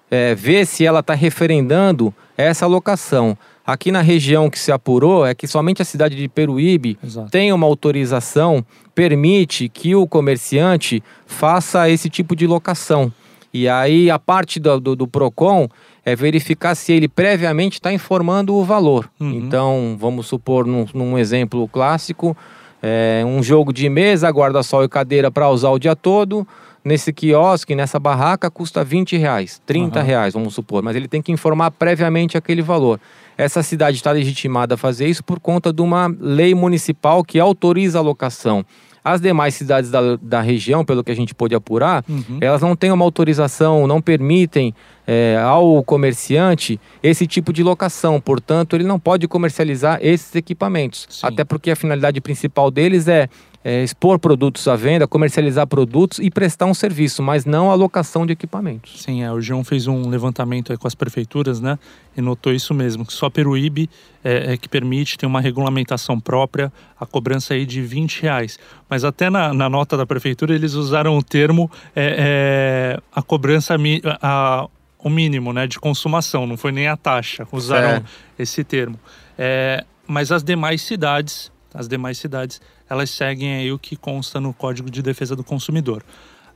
é, 0.10 0.34
ver 0.34 0.66
se 0.66 0.86
ela 0.86 1.02
está 1.02 1.14
referendando 1.14 2.14
essa 2.38 2.66
locação. 2.66 3.38
Aqui 3.66 3.92
na 3.92 4.02
região 4.02 4.50
que 4.50 4.60
se 4.60 4.72
apurou 4.72 5.26
é 5.26 5.34
que 5.34 5.48
somente 5.48 5.82
a 5.82 5.86
cidade 5.86 6.16
de 6.16 6.28
Peruíbe 6.28 6.98
Exato. 7.02 7.32
tem 7.32 7.54
uma 7.54 7.66
autorização, 7.66 8.66
permite 8.94 9.70
que 9.70 9.96
o 9.96 10.06
comerciante 10.06 11.02
faça 11.26 11.90
esse 11.90 12.10
tipo 12.10 12.36
de 12.36 12.46
locação. 12.46 13.12
E 13.54 13.70
aí 13.70 14.10
a 14.12 14.20
parte 14.20 14.60
do, 14.60 14.80
do, 14.80 14.96
do 14.96 15.08
PROCON 15.08 15.70
é 16.04 16.16
verificar 16.16 16.76
se 16.76 16.92
ele 16.92 17.08
previamente 17.08 17.74
está 17.74 17.94
informando 17.94 18.54
o 18.56 18.64
valor. 18.66 19.10
Uhum. 19.20 19.32
Então, 19.32 19.96
vamos 19.98 20.28
supor, 20.28 20.66
num, 20.66 20.86
num 20.94 21.18
exemplo 21.18 21.68
clássico, 21.70 22.36
é, 22.82 23.24
um 23.26 23.42
jogo 23.42 23.72
de 23.72 23.88
mesa, 23.88 24.30
guarda-sol 24.30 24.84
e 24.84 24.90
cadeira 24.90 25.32
para 25.32 25.50
usar 25.50 25.70
o 25.70 25.80
dia 25.80 25.96
todo. 25.96 26.46
Nesse 26.84 27.14
quiosque, 27.14 27.76
nessa 27.76 27.98
barraca, 27.98 28.52
custa 28.52 28.84
20 28.84 29.16
reais, 29.16 29.62
30 29.66 30.00
uhum. 30.00 30.06
reais, 30.06 30.34
vamos 30.34 30.54
supor. 30.54 30.84
Mas 30.84 30.98
ele 30.98 31.08
tem 31.08 31.22
que 31.22 31.32
informar 31.32 31.72
previamente 31.72 32.38
aquele 32.38 32.62
valor. 32.62 33.00
Essa 33.38 33.64
cidade 33.64 33.98
está 33.98 34.12
legitimada 34.12 34.76
a 34.76 34.78
fazer 34.78 35.08
isso 35.08 35.24
por 35.24 35.40
conta 35.40 35.74
de 35.74 35.82
uma 35.82 36.14
lei 36.20 36.54
municipal 36.54 37.24
que 37.24 37.40
autoriza 37.40 38.00
a 38.00 38.02
locação. 38.02 38.66
As 39.04 39.20
demais 39.20 39.54
cidades 39.54 39.92
da, 39.92 40.16
da 40.22 40.40
região, 40.40 40.86
pelo 40.86 41.04
que 41.04 41.12
a 41.12 41.16
gente 41.16 41.36
pôde 41.36 41.54
apurar, 41.54 42.06
uhum. 42.08 42.38
elas 42.40 42.62
não 42.62 42.74
têm 42.74 42.90
uma 42.92 43.04
autorização, 43.04 43.86
não 43.86 44.02
permitem 44.02 44.74
é, 45.08 45.38
ao 45.42 45.84
comerciante 45.84 46.80
esse 47.02 47.28
tipo 47.28 47.52
de 47.52 47.64
locação. 47.64 48.20
Portanto, 48.20 48.76
ele 48.76 48.84
não 48.84 49.00
pode 49.00 49.28
comercializar 49.28 50.00
esses 50.02 50.34
equipamentos. 50.36 51.08
Sim. 51.10 51.28
Até 51.28 51.44
porque 51.44 51.72
a 51.72 51.76
finalidade 51.76 52.20
principal 52.22 52.72
deles 52.72 53.08
é 53.08 53.30
é, 53.64 53.82
expor 53.82 54.20
produtos 54.20 54.68
à 54.68 54.76
venda, 54.76 55.08
comercializar 55.08 55.66
produtos 55.66 56.20
e 56.20 56.30
prestar 56.30 56.66
um 56.66 56.74
serviço, 56.74 57.24
mas 57.24 57.46
não 57.46 57.72
a 57.72 57.76
locação 57.76 58.26
de 58.26 58.34
equipamentos. 58.34 59.02
Sim, 59.02 59.24
é, 59.24 59.32
o 59.32 59.40
João 59.40 59.64
fez 59.64 59.88
um 59.88 60.10
levantamento 60.10 60.78
com 60.78 60.88
as 60.88 60.94
prefeituras, 60.94 61.62
né? 61.62 61.80
E 62.16 62.22
notou 62.22 62.52
isso 62.52 62.74
mesmo, 62.74 63.06
que 63.06 63.14
só 63.14 63.30
Peruíbe 63.30 63.90
é, 64.24 64.54
é, 64.54 64.58
que 64.58 64.68
permite, 64.68 65.18
tem 65.18 65.28
uma 65.28 65.40
regulamentação 65.40 66.20
própria, 66.20 66.72
a 67.00 67.06
cobrança 67.06 67.54
aí 67.54 67.66
de 67.66 67.82
20 67.82 68.22
reais. 68.22 68.60
Mas 68.90 69.06
até 69.06 69.30
na, 69.30 69.54
na 69.54 69.70
nota 69.70 69.96
da 69.96 70.06
prefeitura 70.06 70.54
eles 70.54 70.74
usaram 70.74 71.18
o 71.18 71.24
termo 71.24 71.72
é, 71.96 72.98
é 72.98 73.02
a 73.14 73.22
cobrança, 73.22 73.76
a, 74.22 74.68
o 75.04 75.10
mínimo 75.10 75.52
né, 75.52 75.68
de 75.68 75.80
consumação, 75.80 76.48
não 76.48 76.56
foi 76.56 76.72
nem 76.72 76.88
a 76.88 76.96
taxa, 76.96 77.46
usaram 77.52 77.98
é. 77.98 78.04
esse 78.40 78.64
termo. 78.64 79.00
É, 79.38 79.84
mas 80.08 80.32
as 80.32 80.44
demais 80.44 80.82
cidades, 80.82 81.52
as 81.74 81.88
demais 81.88 82.18
cidades 82.18 82.62
elas 82.90 83.10
seguem 83.10 83.56
aí 83.56 83.72
o 83.72 83.80
que 83.80 83.96
consta 83.96 84.40
no 84.40 84.54
Código 84.54 84.90
de 84.90 85.02
Defesa 85.02 85.36
do 85.36 85.44
Consumidor. 85.44 86.04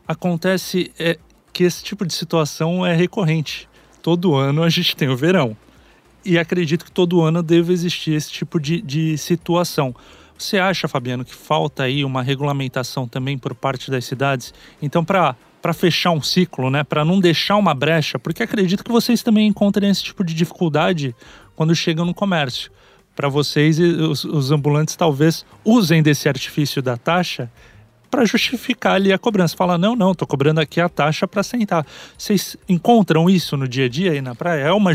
Acontece 0.07 0.91
é, 0.97 1.17
que 1.51 1.63
esse 1.63 1.83
tipo 1.83 2.05
de 2.05 2.13
situação 2.13 2.85
é 2.85 2.95
recorrente. 2.95 3.67
Todo 4.01 4.35
ano 4.35 4.63
a 4.63 4.69
gente 4.69 4.95
tem 4.95 5.09
o 5.09 5.17
verão. 5.17 5.57
E 6.23 6.37
acredito 6.37 6.85
que 6.85 6.91
todo 6.91 7.21
ano 7.21 7.41
deve 7.41 7.73
existir 7.73 8.13
esse 8.13 8.31
tipo 8.31 8.59
de, 8.59 8.81
de 8.81 9.17
situação. 9.17 9.95
Você 10.37 10.59
acha, 10.59 10.87
Fabiano, 10.87 11.25
que 11.25 11.33
falta 11.33 11.83
aí 11.83 12.05
uma 12.05 12.21
regulamentação 12.21 13.07
também 13.07 13.37
por 13.37 13.55
parte 13.55 13.89
das 13.89 14.05
cidades? 14.05 14.53
Então, 14.81 15.03
para 15.03 15.35
para 15.67 15.73
fechar 15.73 16.11
um 16.11 16.21
ciclo, 16.21 16.69
né, 16.69 16.81
para 16.81 17.03
não 17.03 17.19
deixar 17.19 17.57
uma 17.57 17.73
brecha, 17.73 18.17
porque 18.17 18.41
acredito 18.41 18.85
que 18.85 18.91
vocês 18.91 19.21
também 19.21 19.47
encontrem 19.47 19.89
esse 19.89 20.01
tipo 20.01 20.23
de 20.23 20.33
dificuldade 20.33 21.13
quando 21.57 21.75
chegam 21.75 22.05
no 22.05 22.13
comércio 22.13 22.71
para 23.13 23.27
vocês 23.27 23.77
os, 23.77 24.23
os 24.23 24.49
ambulantes 24.49 24.95
talvez 24.95 25.45
usem 25.65 26.01
desse 26.01 26.29
artifício 26.29 26.81
da 26.81 26.95
taxa 26.95 27.51
para 28.09 28.23
justificar 28.23 28.93
ali 28.93 29.11
a 29.11 29.17
cobrança. 29.17 29.57
Fala, 29.57 29.77
não, 29.77 29.93
não, 29.93 30.13
estou 30.13 30.25
cobrando 30.25 30.61
aqui 30.61 30.79
a 30.79 30.87
taxa 30.87 31.27
para 31.27 31.43
sentar. 31.43 31.85
Vocês 32.17 32.55
encontram 32.69 33.29
isso 33.29 33.57
no 33.57 33.67
dia 33.67 33.87
a 33.87 33.89
dia 33.89 34.13
aí 34.13 34.21
na 34.21 34.33
praia? 34.33 34.67
É 34.67 34.71
uma 34.71 34.93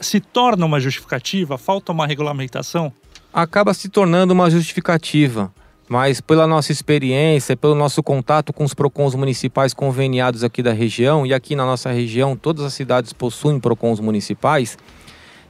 se 0.00 0.20
torna 0.20 0.64
uma 0.64 0.80
justificativa? 0.80 1.58
Falta 1.58 1.92
uma 1.92 2.06
regulamentação? 2.06 2.90
Acaba 3.30 3.74
se 3.74 3.90
tornando 3.90 4.32
uma 4.32 4.48
justificativa. 4.48 5.52
Mas 5.94 6.20
pela 6.20 6.44
nossa 6.44 6.72
experiência, 6.72 7.56
pelo 7.56 7.76
nosso 7.76 8.02
contato 8.02 8.52
com 8.52 8.64
os 8.64 8.74
PROCONs 8.74 9.14
municipais 9.14 9.72
conveniados 9.72 10.42
aqui 10.42 10.60
da 10.60 10.72
região, 10.72 11.24
e 11.24 11.32
aqui 11.32 11.54
na 11.54 11.64
nossa 11.64 11.88
região 11.92 12.34
todas 12.34 12.64
as 12.64 12.74
cidades 12.74 13.12
possuem 13.12 13.60
PROCONs 13.60 14.00
municipais, 14.00 14.76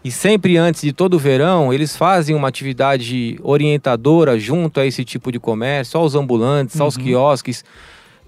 e 0.04 0.10
sempre 0.10 0.58
antes 0.58 0.82
de 0.82 0.92
todo 0.92 1.14
o 1.14 1.18
verão, 1.18 1.72
eles 1.72 1.96
fazem 1.96 2.36
uma 2.36 2.46
atividade 2.46 3.40
orientadora 3.42 4.38
junto 4.38 4.80
a 4.80 4.84
esse 4.84 5.02
tipo 5.02 5.32
de 5.32 5.40
comércio, 5.40 5.98
aos 5.98 6.14
ambulantes, 6.14 6.76
uhum. 6.76 6.82
aos 6.82 6.98
quiosques, 6.98 7.64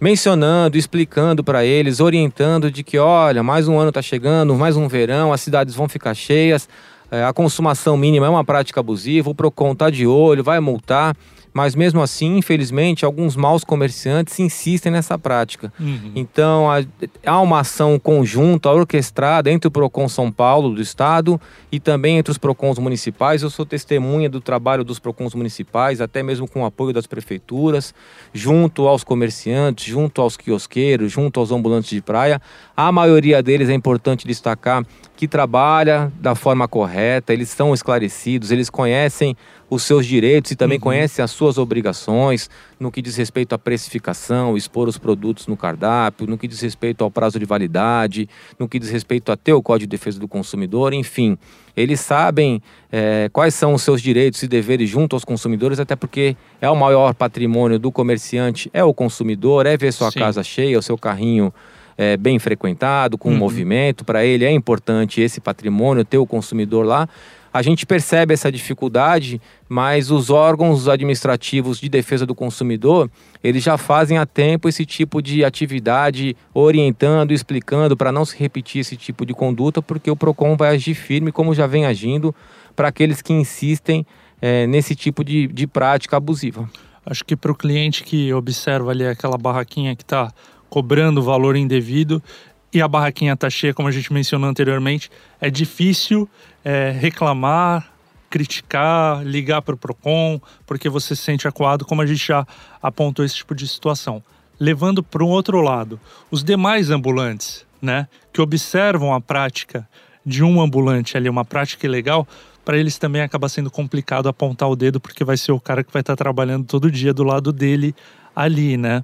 mencionando, 0.00 0.78
explicando 0.78 1.44
para 1.44 1.66
eles, 1.66 2.00
orientando 2.00 2.70
de 2.70 2.82
que, 2.82 2.96
olha, 2.96 3.42
mais 3.42 3.68
um 3.68 3.78
ano 3.78 3.90
está 3.90 4.00
chegando, 4.00 4.54
mais 4.54 4.74
um 4.74 4.88
verão, 4.88 5.34
as 5.34 5.42
cidades 5.42 5.74
vão 5.74 5.86
ficar 5.86 6.14
cheias, 6.14 6.66
é, 7.10 7.22
a 7.24 7.32
consumação 7.34 7.94
mínima 7.94 8.24
é 8.24 8.30
uma 8.30 8.42
prática 8.42 8.80
abusiva, 8.80 9.28
o 9.28 9.34
PROCON 9.34 9.72
está 9.72 9.90
de 9.90 10.06
olho, 10.06 10.42
vai 10.42 10.60
multar 10.60 11.14
mas 11.56 11.74
mesmo 11.74 12.02
assim, 12.02 12.36
infelizmente, 12.36 13.02
alguns 13.06 13.34
maus 13.34 13.64
comerciantes 13.64 14.38
insistem 14.38 14.92
nessa 14.92 15.18
prática. 15.18 15.72
Uhum. 15.80 16.12
Então, 16.14 16.70
há, 16.70 16.84
há, 17.24 17.40
uma 17.40 17.60
ação 17.60 17.98
conjunta, 17.98 18.70
orquestrada 18.70 19.50
entre 19.50 19.66
o 19.66 19.70
PROCON 19.70 20.06
São 20.06 20.30
Paulo 20.30 20.74
do 20.74 20.82
Estado 20.82 21.40
e 21.72 21.80
também 21.80 22.18
entre 22.18 22.30
os 22.30 22.36
PROCONs 22.36 22.78
municipais. 22.78 23.42
Eu 23.42 23.48
sou 23.48 23.64
testemunha 23.64 24.28
do 24.28 24.38
trabalho 24.38 24.84
dos 24.84 24.98
PROCONs 24.98 25.34
municipais, 25.34 26.02
até 26.02 26.22
mesmo 26.22 26.46
com 26.46 26.60
o 26.60 26.66
apoio 26.66 26.92
das 26.92 27.06
prefeituras, 27.06 27.94
junto 28.34 28.86
aos 28.86 29.02
comerciantes, 29.02 29.86
junto 29.86 30.20
aos 30.20 30.36
quiosqueiros, 30.36 31.10
junto 31.10 31.40
aos 31.40 31.50
ambulantes 31.50 31.88
de 31.88 32.02
praia. 32.02 32.38
A 32.76 32.92
maioria 32.92 33.42
deles, 33.42 33.70
é 33.70 33.72
importante 33.72 34.26
destacar, 34.26 34.84
que 35.16 35.26
trabalha 35.26 36.12
da 36.20 36.34
forma 36.34 36.68
correta, 36.68 37.32
eles 37.32 37.48
são 37.48 37.72
esclarecidos, 37.72 38.50
eles 38.50 38.68
conhecem 38.68 39.34
os 39.68 39.82
seus 39.82 40.06
direitos 40.06 40.50
e 40.50 40.56
também 40.56 40.76
uhum. 40.76 40.82
conhecem 40.82 41.24
as 41.24 41.30
suas 41.30 41.56
obrigações 41.56 42.50
no 42.78 42.92
que 42.92 43.00
diz 43.00 43.16
respeito 43.16 43.54
à 43.54 43.58
precificação, 43.58 44.56
expor 44.56 44.86
os 44.86 44.98
produtos 44.98 45.46
no 45.46 45.56
cardápio, 45.56 46.26
no 46.26 46.36
que 46.36 46.46
diz 46.46 46.60
respeito 46.60 47.02
ao 47.02 47.10
prazo 47.10 47.38
de 47.38 47.46
validade, 47.46 48.28
no 48.58 48.68
que 48.68 48.78
diz 48.78 48.90
respeito 48.90 49.32
até 49.32 49.54
o 49.54 49.62
Código 49.62 49.88
de 49.88 49.96
Defesa 49.96 50.20
do 50.20 50.28
Consumidor, 50.28 50.92
enfim. 50.92 51.38
Eles 51.74 52.00
sabem 52.00 52.62
é, 52.92 53.30
quais 53.32 53.54
são 53.54 53.72
os 53.72 53.82
seus 53.82 54.02
direitos 54.02 54.42
e 54.42 54.48
deveres 54.48 54.88
junto 54.88 55.16
aos 55.16 55.24
consumidores, 55.24 55.80
até 55.80 55.96
porque 55.96 56.36
é 56.60 56.68
o 56.68 56.76
maior 56.76 57.14
patrimônio 57.14 57.78
do 57.78 57.90
comerciante, 57.90 58.70
é 58.72 58.84
o 58.84 58.92
consumidor, 58.92 59.64
é 59.64 59.76
ver 59.78 59.92
sua 59.92 60.10
Sim. 60.10 60.18
casa 60.18 60.42
cheia, 60.42 60.78
o 60.78 60.82
seu 60.82 60.98
carrinho 60.98 61.52
é, 61.96 62.16
bem 62.16 62.38
frequentado, 62.38 63.16
com 63.16 63.30
uhum. 63.30 63.36
movimento. 63.36 64.04
Para 64.04 64.24
ele 64.24 64.44
é 64.44 64.50
importante 64.50 65.20
esse 65.20 65.40
patrimônio, 65.40 66.04
ter 66.04 66.18
o 66.18 66.26
consumidor 66.26 66.84
lá. 66.84 67.08
A 67.56 67.62
gente 67.62 67.86
percebe 67.86 68.34
essa 68.34 68.52
dificuldade, 68.52 69.40
mas 69.66 70.10
os 70.10 70.28
órgãos 70.28 70.88
administrativos 70.88 71.80
de 71.80 71.88
defesa 71.88 72.26
do 72.26 72.34
consumidor, 72.34 73.10
eles 73.42 73.62
já 73.62 73.78
fazem 73.78 74.18
há 74.18 74.26
tempo 74.26 74.68
esse 74.68 74.84
tipo 74.84 75.22
de 75.22 75.42
atividade, 75.42 76.36
orientando, 76.52 77.32
explicando 77.32 77.96
para 77.96 78.12
não 78.12 78.26
se 78.26 78.36
repetir 78.36 78.82
esse 78.82 78.94
tipo 78.94 79.24
de 79.24 79.32
conduta, 79.32 79.80
porque 79.80 80.10
o 80.10 80.16
PROCON 80.16 80.54
vai 80.54 80.74
agir 80.74 80.92
firme, 80.92 81.32
como 81.32 81.54
já 81.54 81.66
vem 81.66 81.86
agindo, 81.86 82.34
para 82.74 82.88
aqueles 82.88 83.22
que 83.22 83.32
insistem 83.32 84.04
é, 84.38 84.66
nesse 84.66 84.94
tipo 84.94 85.24
de, 85.24 85.46
de 85.46 85.66
prática 85.66 86.18
abusiva. 86.18 86.68
Acho 87.06 87.24
que 87.24 87.36
para 87.36 87.52
o 87.52 87.54
cliente 87.54 88.02
que 88.02 88.34
observa 88.34 88.90
ali 88.90 89.06
aquela 89.06 89.38
barraquinha 89.38 89.96
que 89.96 90.02
está 90.02 90.30
cobrando 90.76 91.22
valor 91.22 91.56
indevido 91.56 92.22
e 92.70 92.82
a 92.82 92.86
barraquinha 92.86 93.32
está 93.32 93.48
cheia, 93.48 93.72
como 93.72 93.88
a 93.88 93.90
gente 93.90 94.12
mencionou 94.12 94.50
anteriormente, 94.50 95.10
é 95.40 95.48
difícil 95.48 96.28
é, 96.62 96.90
reclamar, 96.90 97.90
criticar, 98.28 99.24
ligar 99.24 99.62
para 99.62 99.74
o 99.74 99.78
PROCON, 99.78 100.38
porque 100.66 100.90
você 100.90 101.16
se 101.16 101.22
sente 101.22 101.48
acuado, 101.48 101.86
como 101.86 102.02
a 102.02 102.06
gente 102.06 102.26
já 102.26 102.46
apontou 102.82 103.24
esse 103.24 103.36
tipo 103.36 103.54
de 103.54 103.66
situação. 103.66 104.22
Levando 104.60 105.02
para 105.02 105.24
um 105.24 105.28
outro 105.28 105.62
lado, 105.62 105.98
os 106.30 106.44
demais 106.44 106.90
ambulantes, 106.90 107.64
né, 107.80 108.06
que 108.30 108.42
observam 108.42 109.14
a 109.14 109.20
prática 109.20 109.88
de 110.26 110.44
um 110.44 110.60
ambulante 110.60 111.16
ali, 111.16 111.30
uma 111.30 111.42
prática 111.42 111.86
ilegal, 111.86 112.28
para 112.66 112.76
eles 112.76 112.98
também 112.98 113.22
acaba 113.22 113.48
sendo 113.48 113.70
complicado 113.70 114.28
apontar 114.28 114.68
o 114.68 114.76
dedo, 114.76 115.00
porque 115.00 115.24
vai 115.24 115.38
ser 115.38 115.52
o 115.52 115.60
cara 115.60 115.82
que 115.82 115.90
vai 115.90 116.00
estar 116.00 116.12
tá 116.12 116.22
trabalhando 116.22 116.66
todo 116.66 116.90
dia 116.90 117.14
do 117.14 117.24
lado 117.24 117.50
dele 117.50 117.94
ali, 118.34 118.76
né? 118.76 119.02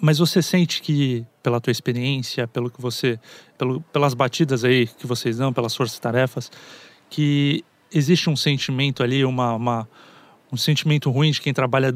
Mas 0.00 0.18
você 0.18 0.40
sente 0.40 0.80
que, 0.80 1.26
pela 1.42 1.60
tua 1.60 1.70
experiência, 1.70 2.46
pelo 2.46 2.70
que 2.70 2.80
você, 2.80 3.18
pelo, 3.56 3.80
pelas 3.80 4.14
batidas 4.14 4.64
aí 4.64 4.86
que 4.86 5.06
vocês 5.06 5.38
dão, 5.38 5.52
pelas 5.52 5.74
forças-tarefas, 5.74 6.50
que 7.10 7.64
existe 7.92 8.30
um 8.30 8.36
sentimento 8.36 9.02
ali, 9.02 9.24
uma, 9.24 9.54
uma, 9.54 9.88
um 10.52 10.56
sentimento 10.56 11.10
ruim 11.10 11.30
de 11.30 11.40
quem 11.40 11.52
trabalha 11.52 11.94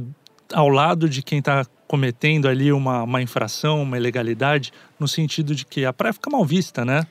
ao 0.53 0.69
lado 0.69 1.09
de 1.09 1.23
quem 1.23 1.39
está 1.39 1.65
cometendo 1.87 2.49
ali 2.49 2.73
uma, 2.73 3.03
uma 3.03 3.23
infração, 3.23 3.83
uma 3.83 3.97
ilegalidade, 3.97 4.73
no 4.99 5.09
sentido 5.09 5.55
de 5.55 5.65
que 5.65 5.85
a 5.85 5.93
praia 5.93 6.13
fica 6.13 6.31
mal 6.31 6.45
vista, 6.45 6.85
né? 6.85 7.07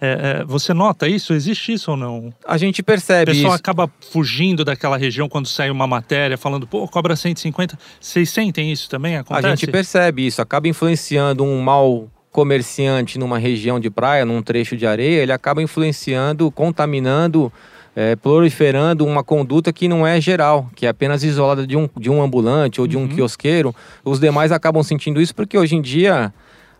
É, 0.00 0.40
é, 0.40 0.44
você 0.44 0.72
nota 0.72 1.08
isso? 1.08 1.32
Existe 1.32 1.72
isso 1.72 1.90
ou 1.90 1.96
não? 1.96 2.32
A 2.46 2.56
gente 2.56 2.82
percebe 2.82 3.32
O 3.32 3.34
pessoal 3.34 3.54
isso. 3.54 3.60
acaba 3.60 3.90
fugindo 4.12 4.64
daquela 4.64 4.96
região 4.96 5.28
quando 5.28 5.48
sai 5.48 5.70
uma 5.70 5.86
matéria 5.88 6.38
falando, 6.38 6.66
pô, 6.68 6.86
cobra 6.86 7.16
150. 7.16 7.76
Vocês 8.00 8.30
sentem 8.30 8.70
isso 8.70 8.88
também? 8.88 9.16
Acontece? 9.16 9.46
A 9.46 9.50
gente 9.50 9.66
percebe 9.66 10.26
isso, 10.26 10.40
acaba 10.40 10.68
influenciando 10.68 11.42
um 11.42 11.60
mau 11.60 12.08
comerciante 12.30 13.18
numa 13.18 13.38
região 13.38 13.80
de 13.80 13.90
praia, 13.90 14.24
num 14.24 14.40
trecho 14.40 14.76
de 14.76 14.86
areia, 14.86 15.20
ele 15.22 15.32
acaba 15.32 15.60
influenciando, 15.60 16.48
contaminando, 16.52 17.52
é, 17.96 18.14
proliferando 18.14 19.04
uma 19.04 19.24
conduta 19.24 19.72
que 19.72 19.88
não 19.88 20.06
é 20.06 20.20
geral, 20.20 20.70
que 20.76 20.86
é 20.86 20.88
apenas 20.88 21.24
isolada 21.24 21.66
de 21.66 21.76
um, 21.76 21.88
de 21.96 22.08
um 22.08 22.22
ambulante 22.22 22.80
ou 22.80 22.86
de 22.86 22.96
um 22.96 23.00
Uhum. 23.02 23.08
quiosqueiro. 23.08 23.74
Os 24.04 24.20
demais 24.20 24.52
acabam 24.52 24.82
sentindo 24.84 25.20
isso 25.20 25.34
porque 25.34 25.58
hoje 25.58 25.74
em 25.74 25.82
dia 25.82 26.32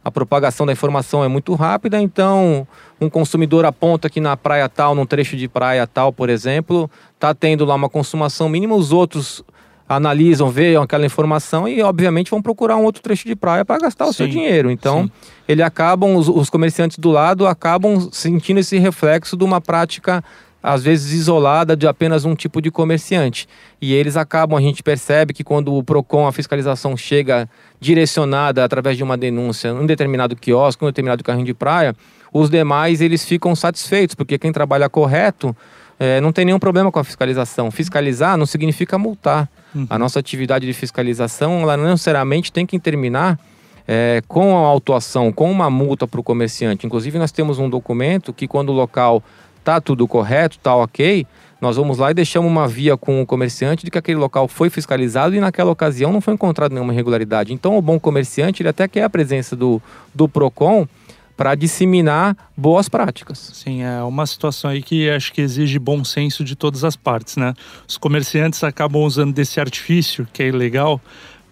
a 0.08 0.10
propagação 0.10 0.66
da 0.66 0.72
informação 0.72 1.22
é 1.22 1.28
muito 1.28 1.54
rápida, 1.54 2.00
então 2.00 2.66
um 3.00 3.08
consumidor 3.08 3.64
aponta 3.64 4.10
que 4.10 4.20
na 4.20 4.36
praia 4.36 4.68
tal, 4.68 4.94
num 4.94 5.06
trecho 5.06 5.36
de 5.36 5.46
praia 5.46 5.86
tal, 5.86 6.12
por 6.12 6.28
exemplo, 6.28 6.90
está 7.14 7.34
tendo 7.34 7.64
lá 7.64 7.74
uma 7.74 7.88
consumação 7.88 8.48
mínima, 8.48 8.74
os 8.74 8.90
outros 8.90 9.44
analisam, 9.88 10.50
veem 10.50 10.76
aquela 10.76 11.06
informação 11.06 11.66
e 11.66 11.82
obviamente 11.82 12.30
vão 12.30 12.42
procurar 12.42 12.76
um 12.76 12.84
outro 12.84 13.02
trecho 13.02 13.26
de 13.26 13.34
praia 13.34 13.64
para 13.64 13.78
gastar 13.80 14.06
o 14.06 14.12
seu 14.12 14.26
dinheiro. 14.26 14.70
Então, 14.70 15.04
sim. 15.04 15.10
ele 15.48 15.62
acabam 15.62 16.16
os, 16.16 16.28
os 16.28 16.50
comerciantes 16.50 16.98
do 16.98 17.10
lado 17.10 17.46
acabam 17.46 18.08
sentindo 18.12 18.60
esse 18.60 18.78
reflexo 18.78 19.36
de 19.36 19.44
uma 19.44 19.60
prática 19.60 20.22
às 20.62 20.82
vezes 20.82 21.12
isolada 21.12 21.76
de 21.76 21.86
apenas 21.86 22.24
um 22.24 22.34
tipo 22.34 22.60
de 22.60 22.70
comerciante. 22.70 23.48
E 23.80 23.94
eles 23.94 24.16
acabam, 24.16 24.58
a 24.58 24.60
gente 24.60 24.82
percebe 24.82 25.32
que 25.32 25.44
quando 25.44 25.74
o 25.74 25.82
Procon, 25.82 26.26
a 26.26 26.32
fiscalização 26.32 26.96
chega 26.96 27.48
direcionada 27.80 28.64
através 28.64 28.96
de 28.96 29.02
uma 29.02 29.16
denúncia 29.16 29.68
em 29.68 29.72
um 29.72 29.86
determinado 29.86 30.34
quiosque, 30.34 30.82
em 30.82 30.86
um 30.86 30.90
determinado 30.90 31.22
carrinho 31.22 31.46
de 31.46 31.54
praia, 31.54 31.94
os 32.32 32.50
demais 32.50 33.00
eles 33.00 33.24
ficam 33.24 33.54
satisfeitos, 33.54 34.14
porque 34.14 34.38
quem 34.38 34.52
trabalha 34.52 34.88
correto 34.88 35.56
eh, 35.98 36.20
não 36.20 36.32
tem 36.32 36.44
nenhum 36.44 36.58
problema 36.58 36.92
com 36.92 36.98
a 36.98 37.04
fiscalização. 37.04 37.70
Fiscalizar 37.70 38.36
não 38.36 38.46
significa 38.46 38.98
multar. 38.98 39.48
A 39.88 39.98
nossa 39.98 40.18
atividade 40.18 40.66
de 40.66 40.72
fiscalização, 40.72 41.60
ela 41.60 41.76
não 41.76 41.90
necessariamente 41.90 42.50
tem 42.50 42.64
que 42.64 42.78
terminar 42.78 43.38
é, 43.86 44.22
com 44.28 44.56
a 44.56 44.68
autuação, 44.68 45.32
com 45.32 45.50
uma 45.50 45.70
multa 45.70 46.06
para 46.06 46.20
o 46.20 46.22
comerciante. 46.22 46.86
Inclusive, 46.86 47.18
nós 47.18 47.32
temos 47.32 47.58
um 47.58 47.70
documento 47.70 48.32
que, 48.32 48.46
quando 48.46 48.68
o 48.68 48.72
local 48.72 49.22
está 49.68 49.80
tudo 49.82 50.08
correto, 50.08 50.56
está 50.56 50.75
ok, 50.75 51.26
nós 51.60 51.76
vamos 51.76 51.98
lá 51.98 52.10
e 52.10 52.14
deixamos 52.14 52.50
uma 52.50 52.66
via 52.66 52.96
com 52.96 53.20
o 53.20 53.26
comerciante 53.26 53.84
de 53.84 53.90
que 53.90 53.98
aquele 53.98 54.18
local 54.18 54.48
foi 54.48 54.70
fiscalizado 54.70 55.34
e 55.34 55.40
naquela 55.40 55.70
ocasião 55.70 56.10
não 56.10 56.22
foi 56.22 56.32
encontrado 56.34 56.72
nenhuma 56.72 56.92
irregularidade. 56.92 57.52
Então, 57.52 57.76
o 57.76 57.82
bom 57.82 58.00
comerciante, 58.00 58.62
ele 58.62 58.70
até 58.70 58.88
quer 58.88 59.02
a 59.02 59.10
presença 59.10 59.54
do, 59.54 59.82
do 60.14 60.26
PROCON 60.26 60.88
para 61.37 61.54
disseminar 61.54 62.37
boas 62.56 62.88
práticas. 62.88 63.50
Sim, 63.54 63.82
é 63.82 64.02
uma 64.02 64.26
situação 64.26 64.70
aí 64.70 64.82
que 64.82 65.10
acho 65.10 65.32
que 65.32 65.40
exige 65.40 65.78
bom 65.78 66.02
senso 66.02 66.42
de 66.42 66.56
todas 66.56 66.82
as 66.82 66.96
partes, 66.96 67.37
né? 67.37 67.54
Os 67.87 67.98
comerciantes 67.98 68.64
acabam 68.64 69.02
usando 69.02 69.32
desse 69.34 69.60
artifício, 69.60 70.26
que 70.32 70.42
é 70.42 70.48
ilegal, 70.48 71.00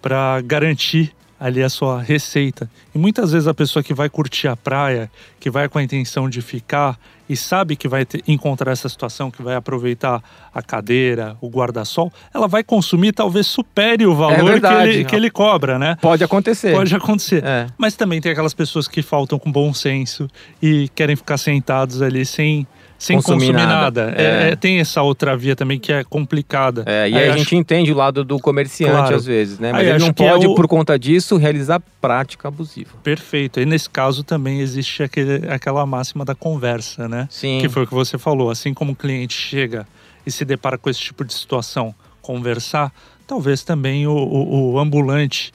para 0.00 0.40
garantir 0.40 1.12
ali 1.38 1.62
a 1.62 1.69
sua 1.69 2.00
receita. 2.00 2.69
E 2.95 2.99
muitas 2.99 3.33
vezes 3.33 3.47
a 3.47 3.55
pessoa 3.55 3.83
que 3.83 3.93
vai 3.93 4.09
curtir 4.09 4.49
a 4.49 4.57
praia, 4.57 5.11
que 5.38 5.50
vai 5.50 5.69
com 5.69 5.78
a 5.78 5.83
intenção 5.83 6.28
de 6.31 6.40
ficar 6.40 6.99
e 7.28 7.37
sabe 7.37 7.76
que 7.76 7.88
vai 7.88 8.05
ter- 8.07 8.23
encontrar 8.26 8.73
essa 8.73 8.88
situação, 8.88 9.31
que 9.31 9.43
vai 9.43 9.55
aproveitar 9.57 10.23
a 10.55 10.62
cadeira, 10.62 11.37
o 11.40 11.49
guarda-sol, 11.49 12.12
ela 12.33 12.47
vai 12.47 12.62
consumir, 12.62 13.12
talvez 13.12 13.47
supere 13.47 14.07
o 14.07 14.14
valor 14.14 14.38
que, 14.38 14.45
verdade. 14.45 14.88
ele, 14.90 15.05
que 15.05 15.16
ele 15.16 15.31
cobra, 15.31 15.78
né? 15.78 15.97
Pode 16.00 16.23
acontecer. 16.23 16.73
Pode 16.73 16.95
acontecer. 16.95 17.45
É. 17.45 17.66
Mas 17.76 17.97
também 17.97 18.21
tem 18.21 18.31
aquelas 18.33 18.55
pessoas 18.55 18.87
que 18.88 19.02
faltam 19.02 19.38
com 19.38 19.50
bom 19.50 19.75
senso 19.75 20.28
e 20.62 20.88
querem 20.95 21.16
ficar 21.16 21.37
sentados 21.37 22.00
ali 22.00 22.25
sem, 22.25 22.66
sem 22.99 23.17
Consumir 23.17 23.47
consumir, 23.49 23.53
nada. 23.67 24.05
nada. 24.07 24.15
É, 24.17 24.23
É. 24.23 24.49
é, 24.53 24.57
tem 24.57 24.79
essa 24.81 25.03
outra 25.03 25.37
via 25.37 25.55
também 25.55 25.78
que 25.78 25.93
é 25.93 26.02
complicada. 26.04 26.82
É, 26.87 27.09
e 27.09 27.15
Aí 27.15 27.17
aí 27.17 27.28
a 27.28 27.35
acho- 27.35 27.39
gente 27.41 27.54
entende 27.56 27.93
o 27.93 27.95
lado 27.95 28.25
do 28.25 28.39
comerciante 28.39 28.93
Claro. 28.93 29.15
às 29.17 29.25
vezes, 29.26 29.59
né? 29.59 29.71
Mas 29.73 29.80
Aí 29.82 29.87
ele 29.89 29.97
acho 29.97 30.04
não 30.06 30.11
é 30.11 30.13
pode, 30.32 30.47
o- 30.47 30.54
por 30.54 30.67
conta 30.67 30.99
disso, 30.99 31.37
realizar 31.37 31.80
prática 32.00 32.49
abusiva. 32.49 32.91
Perfeito. 33.02 33.61
E 33.61 33.67
nesse 33.67 33.89
caso 33.91 34.23
também 34.25 34.61
existe 34.61 35.02
aquele, 35.02 35.49
aquela 35.50 35.85
máxima 35.85 36.25
da 36.25 36.35
conversa, 36.35 37.09
né? 37.09 37.26
Sim. 37.30 37.59
Que 37.61 37.69
foi 37.69 37.82
o 37.82 37.87
que 37.87 37.95
você 37.95 38.17
falou. 38.17 38.50
Assim 38.50 38.73
como 38.73 38.93
o 38.93 38.97
cliente 38.97 39.35
chega 39.35 39.87
e 40.26 40.30
se 40.30 40.45
depara 40.45 40.78
com 40.78 40.89
esse 40.89 41.00
tipo 41.00 41.25
de 41.25 41.35
situação, 41.35 41.95
conversar, 42.23 42.93
talvez 43.26 43.63
também 43.63 44.06
o, 44.06 44.13
o- 44.13 44.73
o 44.73 44.78
ambulante 44.78 45.52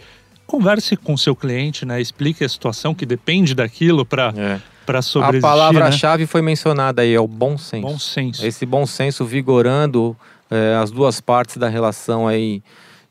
converse 0.47 0.95
com 0.97 1.15
seu 1.15 1.36
cliente, 1.36 1.86
né? 1.86 1.99
Explique 2.01 2.43
a 2.43 2.49
situação 2.49 2.93
que 2.93 3.06
depende 3.06 3.56
daquilo 3.56 4.06
para 4.06 4.34
É. 4.36 4.60
para 4.85 4.99
A 4.99 5.01
sobreviver. 5.01 5.41
palavra-chave 5.41 6.25
foi 6.25 6.41
mencionada 6.41 7.01
aí, 7.01 7.13
é 7.13 7.19
o 7.19 7.27
bom 7.27 7.57
senso. 7.57 7.87
Bom 7.87 7.99
senso. 7.99 8.45
Esse 8.45 8.65
bom 8.65 8.85
senso 8.85 9.25
vigorando 9.25 10.15
eh, 10.49 10.75
as 10.81 10.91
duas 10.91 11.21
partes 11.21 11.57
da 11.57 11.69
relação 11.69 12.27
aí 12.27 12.63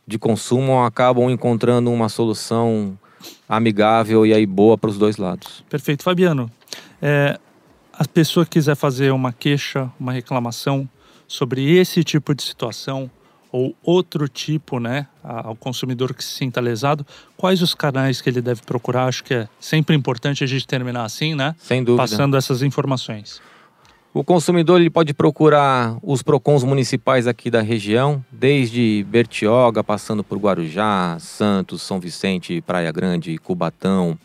de 0.07 0.19
consumo 0.19 0.83
acabam 0.85 1.31
encontrando 1.31 1.91
uma 1.91 2.09
solução 2.09 2.99
amigável 3.49 4.27
e 4.27 4.33
aí 4.35 4.47
boa 4.47 4.77
para 4.77 4.91
os 4.91 4.99
dois 4.99 5.17
lados. 5.17 5.65
Perfeito. 5.69 6.03
Fabiano, 6.03 6.51
é, 7.01 7.39
a 7.93 8.07
pessoa 8.07 8.45
que 8.45 8.53
quiser 8.53 8.75
fazer 8.75 9.13
uma 9.13 9.33
queixa, 9.33 9.91
uma 9.99 10.13
reclamação 10.13 10.89
sobre 11.29 11.77
esse 11.77 12.03
tipo 12.03 12.35
de 12.35 12.43
situação 12.43 13.11
ou 13.53 13.75
outro 13.83 14.29
tipo, 14.29 14.79
né, 14.79 15.07
ao 15.23 15.57
consumidor 15.57 16.15
que 16.15 16.23
se 16.23 16.35
sinta 16.35 16.61
lesado, 16.61 17.07
quais 17.37 17.63
os 17.63 17.75
canais 17.75 18.21
que 18.21 18.31
ele 18.31 18.41
deve 18.41 18.63
procurar? 18.63 19.07
Acho 19.07 19.25
que 19.25 19.35
é 19.35 19.49
sempre 19.59 19.97
importante 19.97 20.45
a 20.45 20.47
gente 20.47 20.67
terminar 20.67 21.05
assim, 21.05 21.35
né? 21.35 21.55
Sem 21.59 21.83
dúvida. 21.83 22.03
Passando 22.03 22.37
essas 22.37 22.63
informações. 22.63 23.41
O 24.13 24.25
consumidor 24.25 24.81
ele 24.81 24.91
pode 24.91 25.15
procurar 25.15 25.97
os 26.03 26.21
PROCONs 26.21 26.65
municipais 26.65 27.29
aqui 27.29 27.49
da 27.49 27.61
região, 27.61 28.25
desde 28.31 29.07
Bertioga, 29.09 29.85
passando 29.85 30.25
por 30.25 30.37
Guarujá, 30.37 31.17
Santos, 31.21 31.83
São 31.83 32.01
Vicente, 32.01 32.61
Praia 32.61 32.91
Grande, 32.91 33.39
Cubatão, 33.39 34.19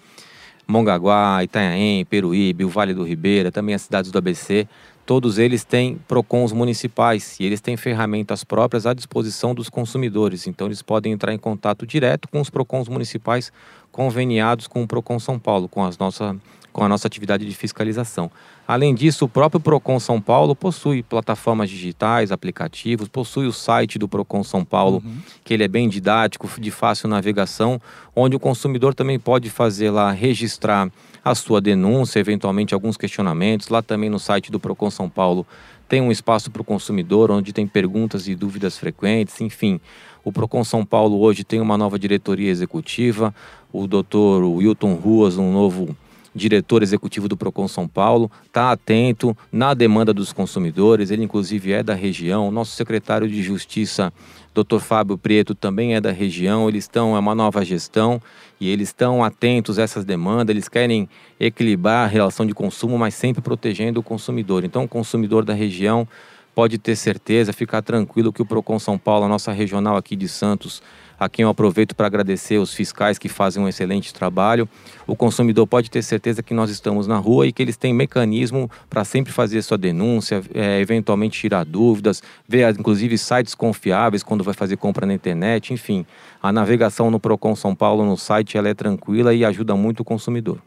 Mongaguá, 0.67 1.43
Itanhaém, 1.43 2.03
Peruíbe, 2.03 2.65
o 2.65 2.69
Vale 2.69 2.95
do 2.95 3.03
Ribeira, 3.03 3.51
também 3.51 3.75
as 3.75 3.83
cidades 3.83 4.09
do 4.09 4.17
ABC. 4.17 4.67
Todos 5.05 5.37
eles 5.37 5.63
têm 5.63 5.99
PROCONs 6.07 6.51
municipais 6.51 7.39
e 7.39 7.45
eles 7.45 7.61
têm 7.61 7.77
ferramentas 7.77 8.43
próprias 8.43 8.87
à 8.87 8.93
disposição 8.93 9.53
dos 9.53 9.69
consumidores. 9.69 10.47
Então, 10.47 10.67
eles 10.67 10.81
podem 10.81 11.13
entrar 11.13 11.31
em 11.31 11.37
contato 11.37 11.85
direto 11.85 12.27
com 12.27 12.41
os 12.41 12.49
PROCONs 12.49 12.87
municipais 12.87 13.51
conveniados 13.95 14.67
com 14.67 14.83
o 14.83 14.87
PROCON 14.87 15.17
São 15.17 15.39
Paulo, 15.39 15.69
com, 15.69 15.81
as 15.81 15.97
nossa, 15.97 16.35
com 16.73 16.83
a 16.83 16.89
nossa 16.89 17.07
atividade 17.07 17.45
de 17.45 17.55
fiscalização. 17.55 18.29
Além 18.67 18.93
disso, 18.93 19.23
o 19.23 19.29
próprio 19.29 19.61
PROCON 19.61 20.01
São 20.01 20.19
Paulo 20.19 20.53
possui 20.53 21.01
plataformas 21.01 21.69
digitais, 21.69 22.29
aplicativos, 22.29 23.07
possui 23.07 23.47
o 23.47 23.53
site 23.53 23.97
do 23.97 24.05
PROCON 24.05 24.43
São 24.43 24.65
Paulo, 24.65 25.01
que 25.45 25.53
ele 25.53 25.63
é 25.63 25.67
bem 25.69 25.87
didático, 25.87 26.45
de 26.59 26.71
fácil 26.71 27.07
navegação, 27.07 27.79
onde 28.13 28.35
o 28.35 28.39
consumidor 28.39 28.93
também 28.93 29.17
pode 29.17 29.49
fazer 29.49 29.91
lá, 29.91 30.11
registrar 30.11 30.91
a 31.23 31.33
sua 31.33 31.61
denúncia, 31.61 32.19
eventualmente 32.19 32.73
alguns 32.73 32.97
questionamentos. 32.97 33.69
Lá 33.69 33.81
também 33.81 34.09
no 34.09 34.19
site 34.19 34.51
do 34.51 34.59
PROCON 34.59 34.91
São 34.91 35.09
Paulo 35.09 35.47
tem 35.87 36.01
um 36.01 36.11
espaço 36.11 36.51
para 36.51 36.61
o 36.61 36.65
consumidor, 36.65 37.31
onde 37.31 37.53
tem 37.53 37.65
perguntas 37.65 38.27
e 38.27 38.35
dúvidas 38.35 38.77
frequentes, 38.77 39.39
enfim. 39.39 39.79
O 40.25 40.31
Procon 40.31 40.63
São 40.63 40.83
Paulo 40.83 41.21
hoje 41.21 41.43
tem 41.43 41.61
uma 41.61 41.77
nova 41.77 41.99
diretoria 41.99 42.49
executiva, 42.49 43.33
o 43.71 43.85
doutor 43.85 44.43
Wilton 44.43 44.95
Ruas, 44.95 45.37
um 45.37 45.53
novo 45.53 45.95
diretor 46.33 46.81
executivo 46.81 47.29
do 47.29 47.37
Procon 47.37 47.67
São 47.67 47.87
Paulo, 47.87 48.31
está 48.43 48.71
atento 48.71 49.37
na 49.51 49.75
demanda 49.75 50.11
dos 50.11 50.33
consumidores, 50.33 51.11
ele 51.11 51.23
inclusive 51.23 51.73
é 51.73 51.83
da 51.83 51.93
região, 51.93 52.49
nosso 52.49 52.75
secretário 52.75 53.29
de 53.29 53.43
Justiça, 53.43 54.11
Dr. 54.51 54.79
Fábio 54.79 55.15
Preto, 55.15 55.53
também 55.53 55.93
é 55.93 56.01
da 56.01 56.11
região, 56.11 56.67
eles 56.67 56.85
estão, 56.85 57.15
é 57.15 57.19
uma 57.19 57.35
nova 57.35 57.63
gestão 57.63 58.19
e 58.59 58.67
eles 58.67 58.89
estão 58.89 59.23
atentos 59.23 59.77
a 59.77 59.83
essas 59.83 60.03
demandas, 60.03 60.55
eles 60.55 60.67
querem 60.67 61.07
equilibrar 61.39 62.05
a 62.05 62.07
relação 62.07 62.47
de 62.47 62.53
consumo, 62.55 62.97
mas 62.97 63.13
sempre 63.13 63.43
protegendo 63.43 63.99
o 63.99 64.03
consumidor. 64.03 64.63
Então, 64.63 64.85
o 64.85 64.87
consumidor 64.87 65.45
da 65.45 65.53
região 65.53 66.07
pode 66.55 66.77
ter 66.77 66.95
certeza, 66.95 67.51
ficar 67.51 67.81
tranquilo 67.81 68.31
que 68.31 68.41
o 68.41 68.45
Procon 68.45 68.79
São 68.79 68.97
Paulo, 68.97 69.25
a 69.25 69.27
nossa 69.27 69.51
regional 69.51 69.97
aqui 69.97 70.15
de 70.15 70.29
Santos, 70.29 70.81
a 71.19 71.27
quem 71.27 71.43
eu 71.43 71.49
aproveito 71.49 71.93
para 71.93 72.07
agradecer 72.07 72.57
os 72.57 72.73
fiscais 72.73 73.17
que 73.17 73.27
fazem 73.27 73.61
um 73.61 73.67
excelente 73.67 74.13
trabalho. 74.13 74.67
O 75.05 75.15
consumidor 75.15 75.67
pode 75.67 75.91
ter 75.91 76.01
certeza 76.01 76.41
que 76.41 76.53
nós 76.53 76.69
estamos 76.69 77.07
na 77.07 77.17
rua 77.17 77.45
e 77.45 77.51
que 77.51 77.61
eles 77.61 77.77
têm 77.77 77.93
mecanismo 77.93 78.69
para 78.89 79.03
sempre 79.03 79.31
fazer 79.31 79.61
sua 79.61 79.77
denúncia, 79.77 80.41
é, 80.53 80.79
eventualmente 80.79 81.39
tirar 81.39 81.65
dúvidas, 81.65 82.23
ver 82.47 82.69
inclusive 82.69 83.17
sites 83.17 83.53
confiáveis 83.53 84.23
quando 84.23 84.43
vai 84.43 84.53
fazer 84.53 84.77
compra 84.77 85.05
na 85.05 85.13
internet, 85.13 85.73
enfim. 85.73 86.05
A 86.41 86.51
navegação 86.51 87.11
no 87.11 87.19
Procon 87.19 87.55
São 87.55 87.75
Paulo 87.75 88.05
no 88.05 88.17
site 88.17 88.57
ela 88.57 88.69
é 88.69 88.73
tranquila 88.73 89.33
e 89.33 89.43
ajuda 89.43 89.75
muito 89.75 90.01
o 90.01 90.05
consumidor. 90.05 90.59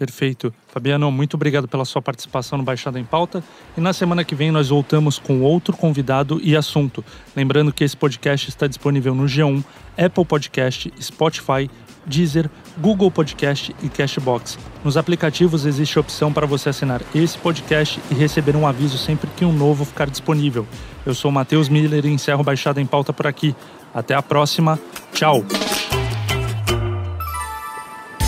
Perfeito. 0.00 0.50
Fabiano, 0.68 1.12
muito 1.12 1.34
obrigado 1.34 1.68
pela 1.68 1.84
sua 1.84 2.00
participação 2.00 2.56
no 2.56 2.64
Baixada 2.64 2.98
em 2.98 3.04
Pauta. 3.04 3.44
E 3.76 3.82
na 3.82 3.92
semana 3.92 4.24
que 4.24 4.34
vem 4.34 4.50
nós 4.50 4.70
voltamos 4.70 5.18
com 5.18 5.42
outro 5.42 5.76
convidado 5.76 6.40
e 6.42 6.56
assunto. 6.56 7.04
Lembrando 7.36 7.70
que 7.70 7.84
esse 7.84 7.94
podcast 7.94 8.48
está 8.48 8.66
disponível 8.66 9.14
no 9.14 9.24
G1, 9.24 9.62
Apple 9.98 10.24
Podcast, 10.24 10.90
Spotify, 10.98 11.70
Deezer, 12.06 12.48
Google 12.78 13.10
Podcast 13.10 13.76
e 13.82 13.90
Cashbox. 13.90 14.58
Nos 14.82 14.96
aplicativos 14.96 15.66
existe 15.66 15.98
a 15.98 16.00
opção 16.00 16.32
para 16.32 16.46
você 16.46 16.70
assinar 16.70 17.02
esse 17.14 17.36
podcast 17.36 18.00
e 18.10 18.14
receber 18.14 18.56
um 18.56 18.66
aviso 18.66 18.96
sempre 18.96 19.28
que 19.36 19.44
um 19.44 19.52
novo 19.52 19.84
ficar 19.84 20.08
disponível. 20.08 20.66
Eu 21.04 21.12
sou 21.12 21.30
Matheus 21.30 21.68
Miller 21.68 22.06
e 22.06 22.08
encerro 22.08 22.42
Baixada 22.42 22.80
em 22.80 22.86
Pauta 22.86 23.12
por 23.12 23.26
aqui. 23.26 23.54
Até 23.92 24.14
a 24.14 24.22
próxima. 24.22 24.80
Tchau. 25.12 25.44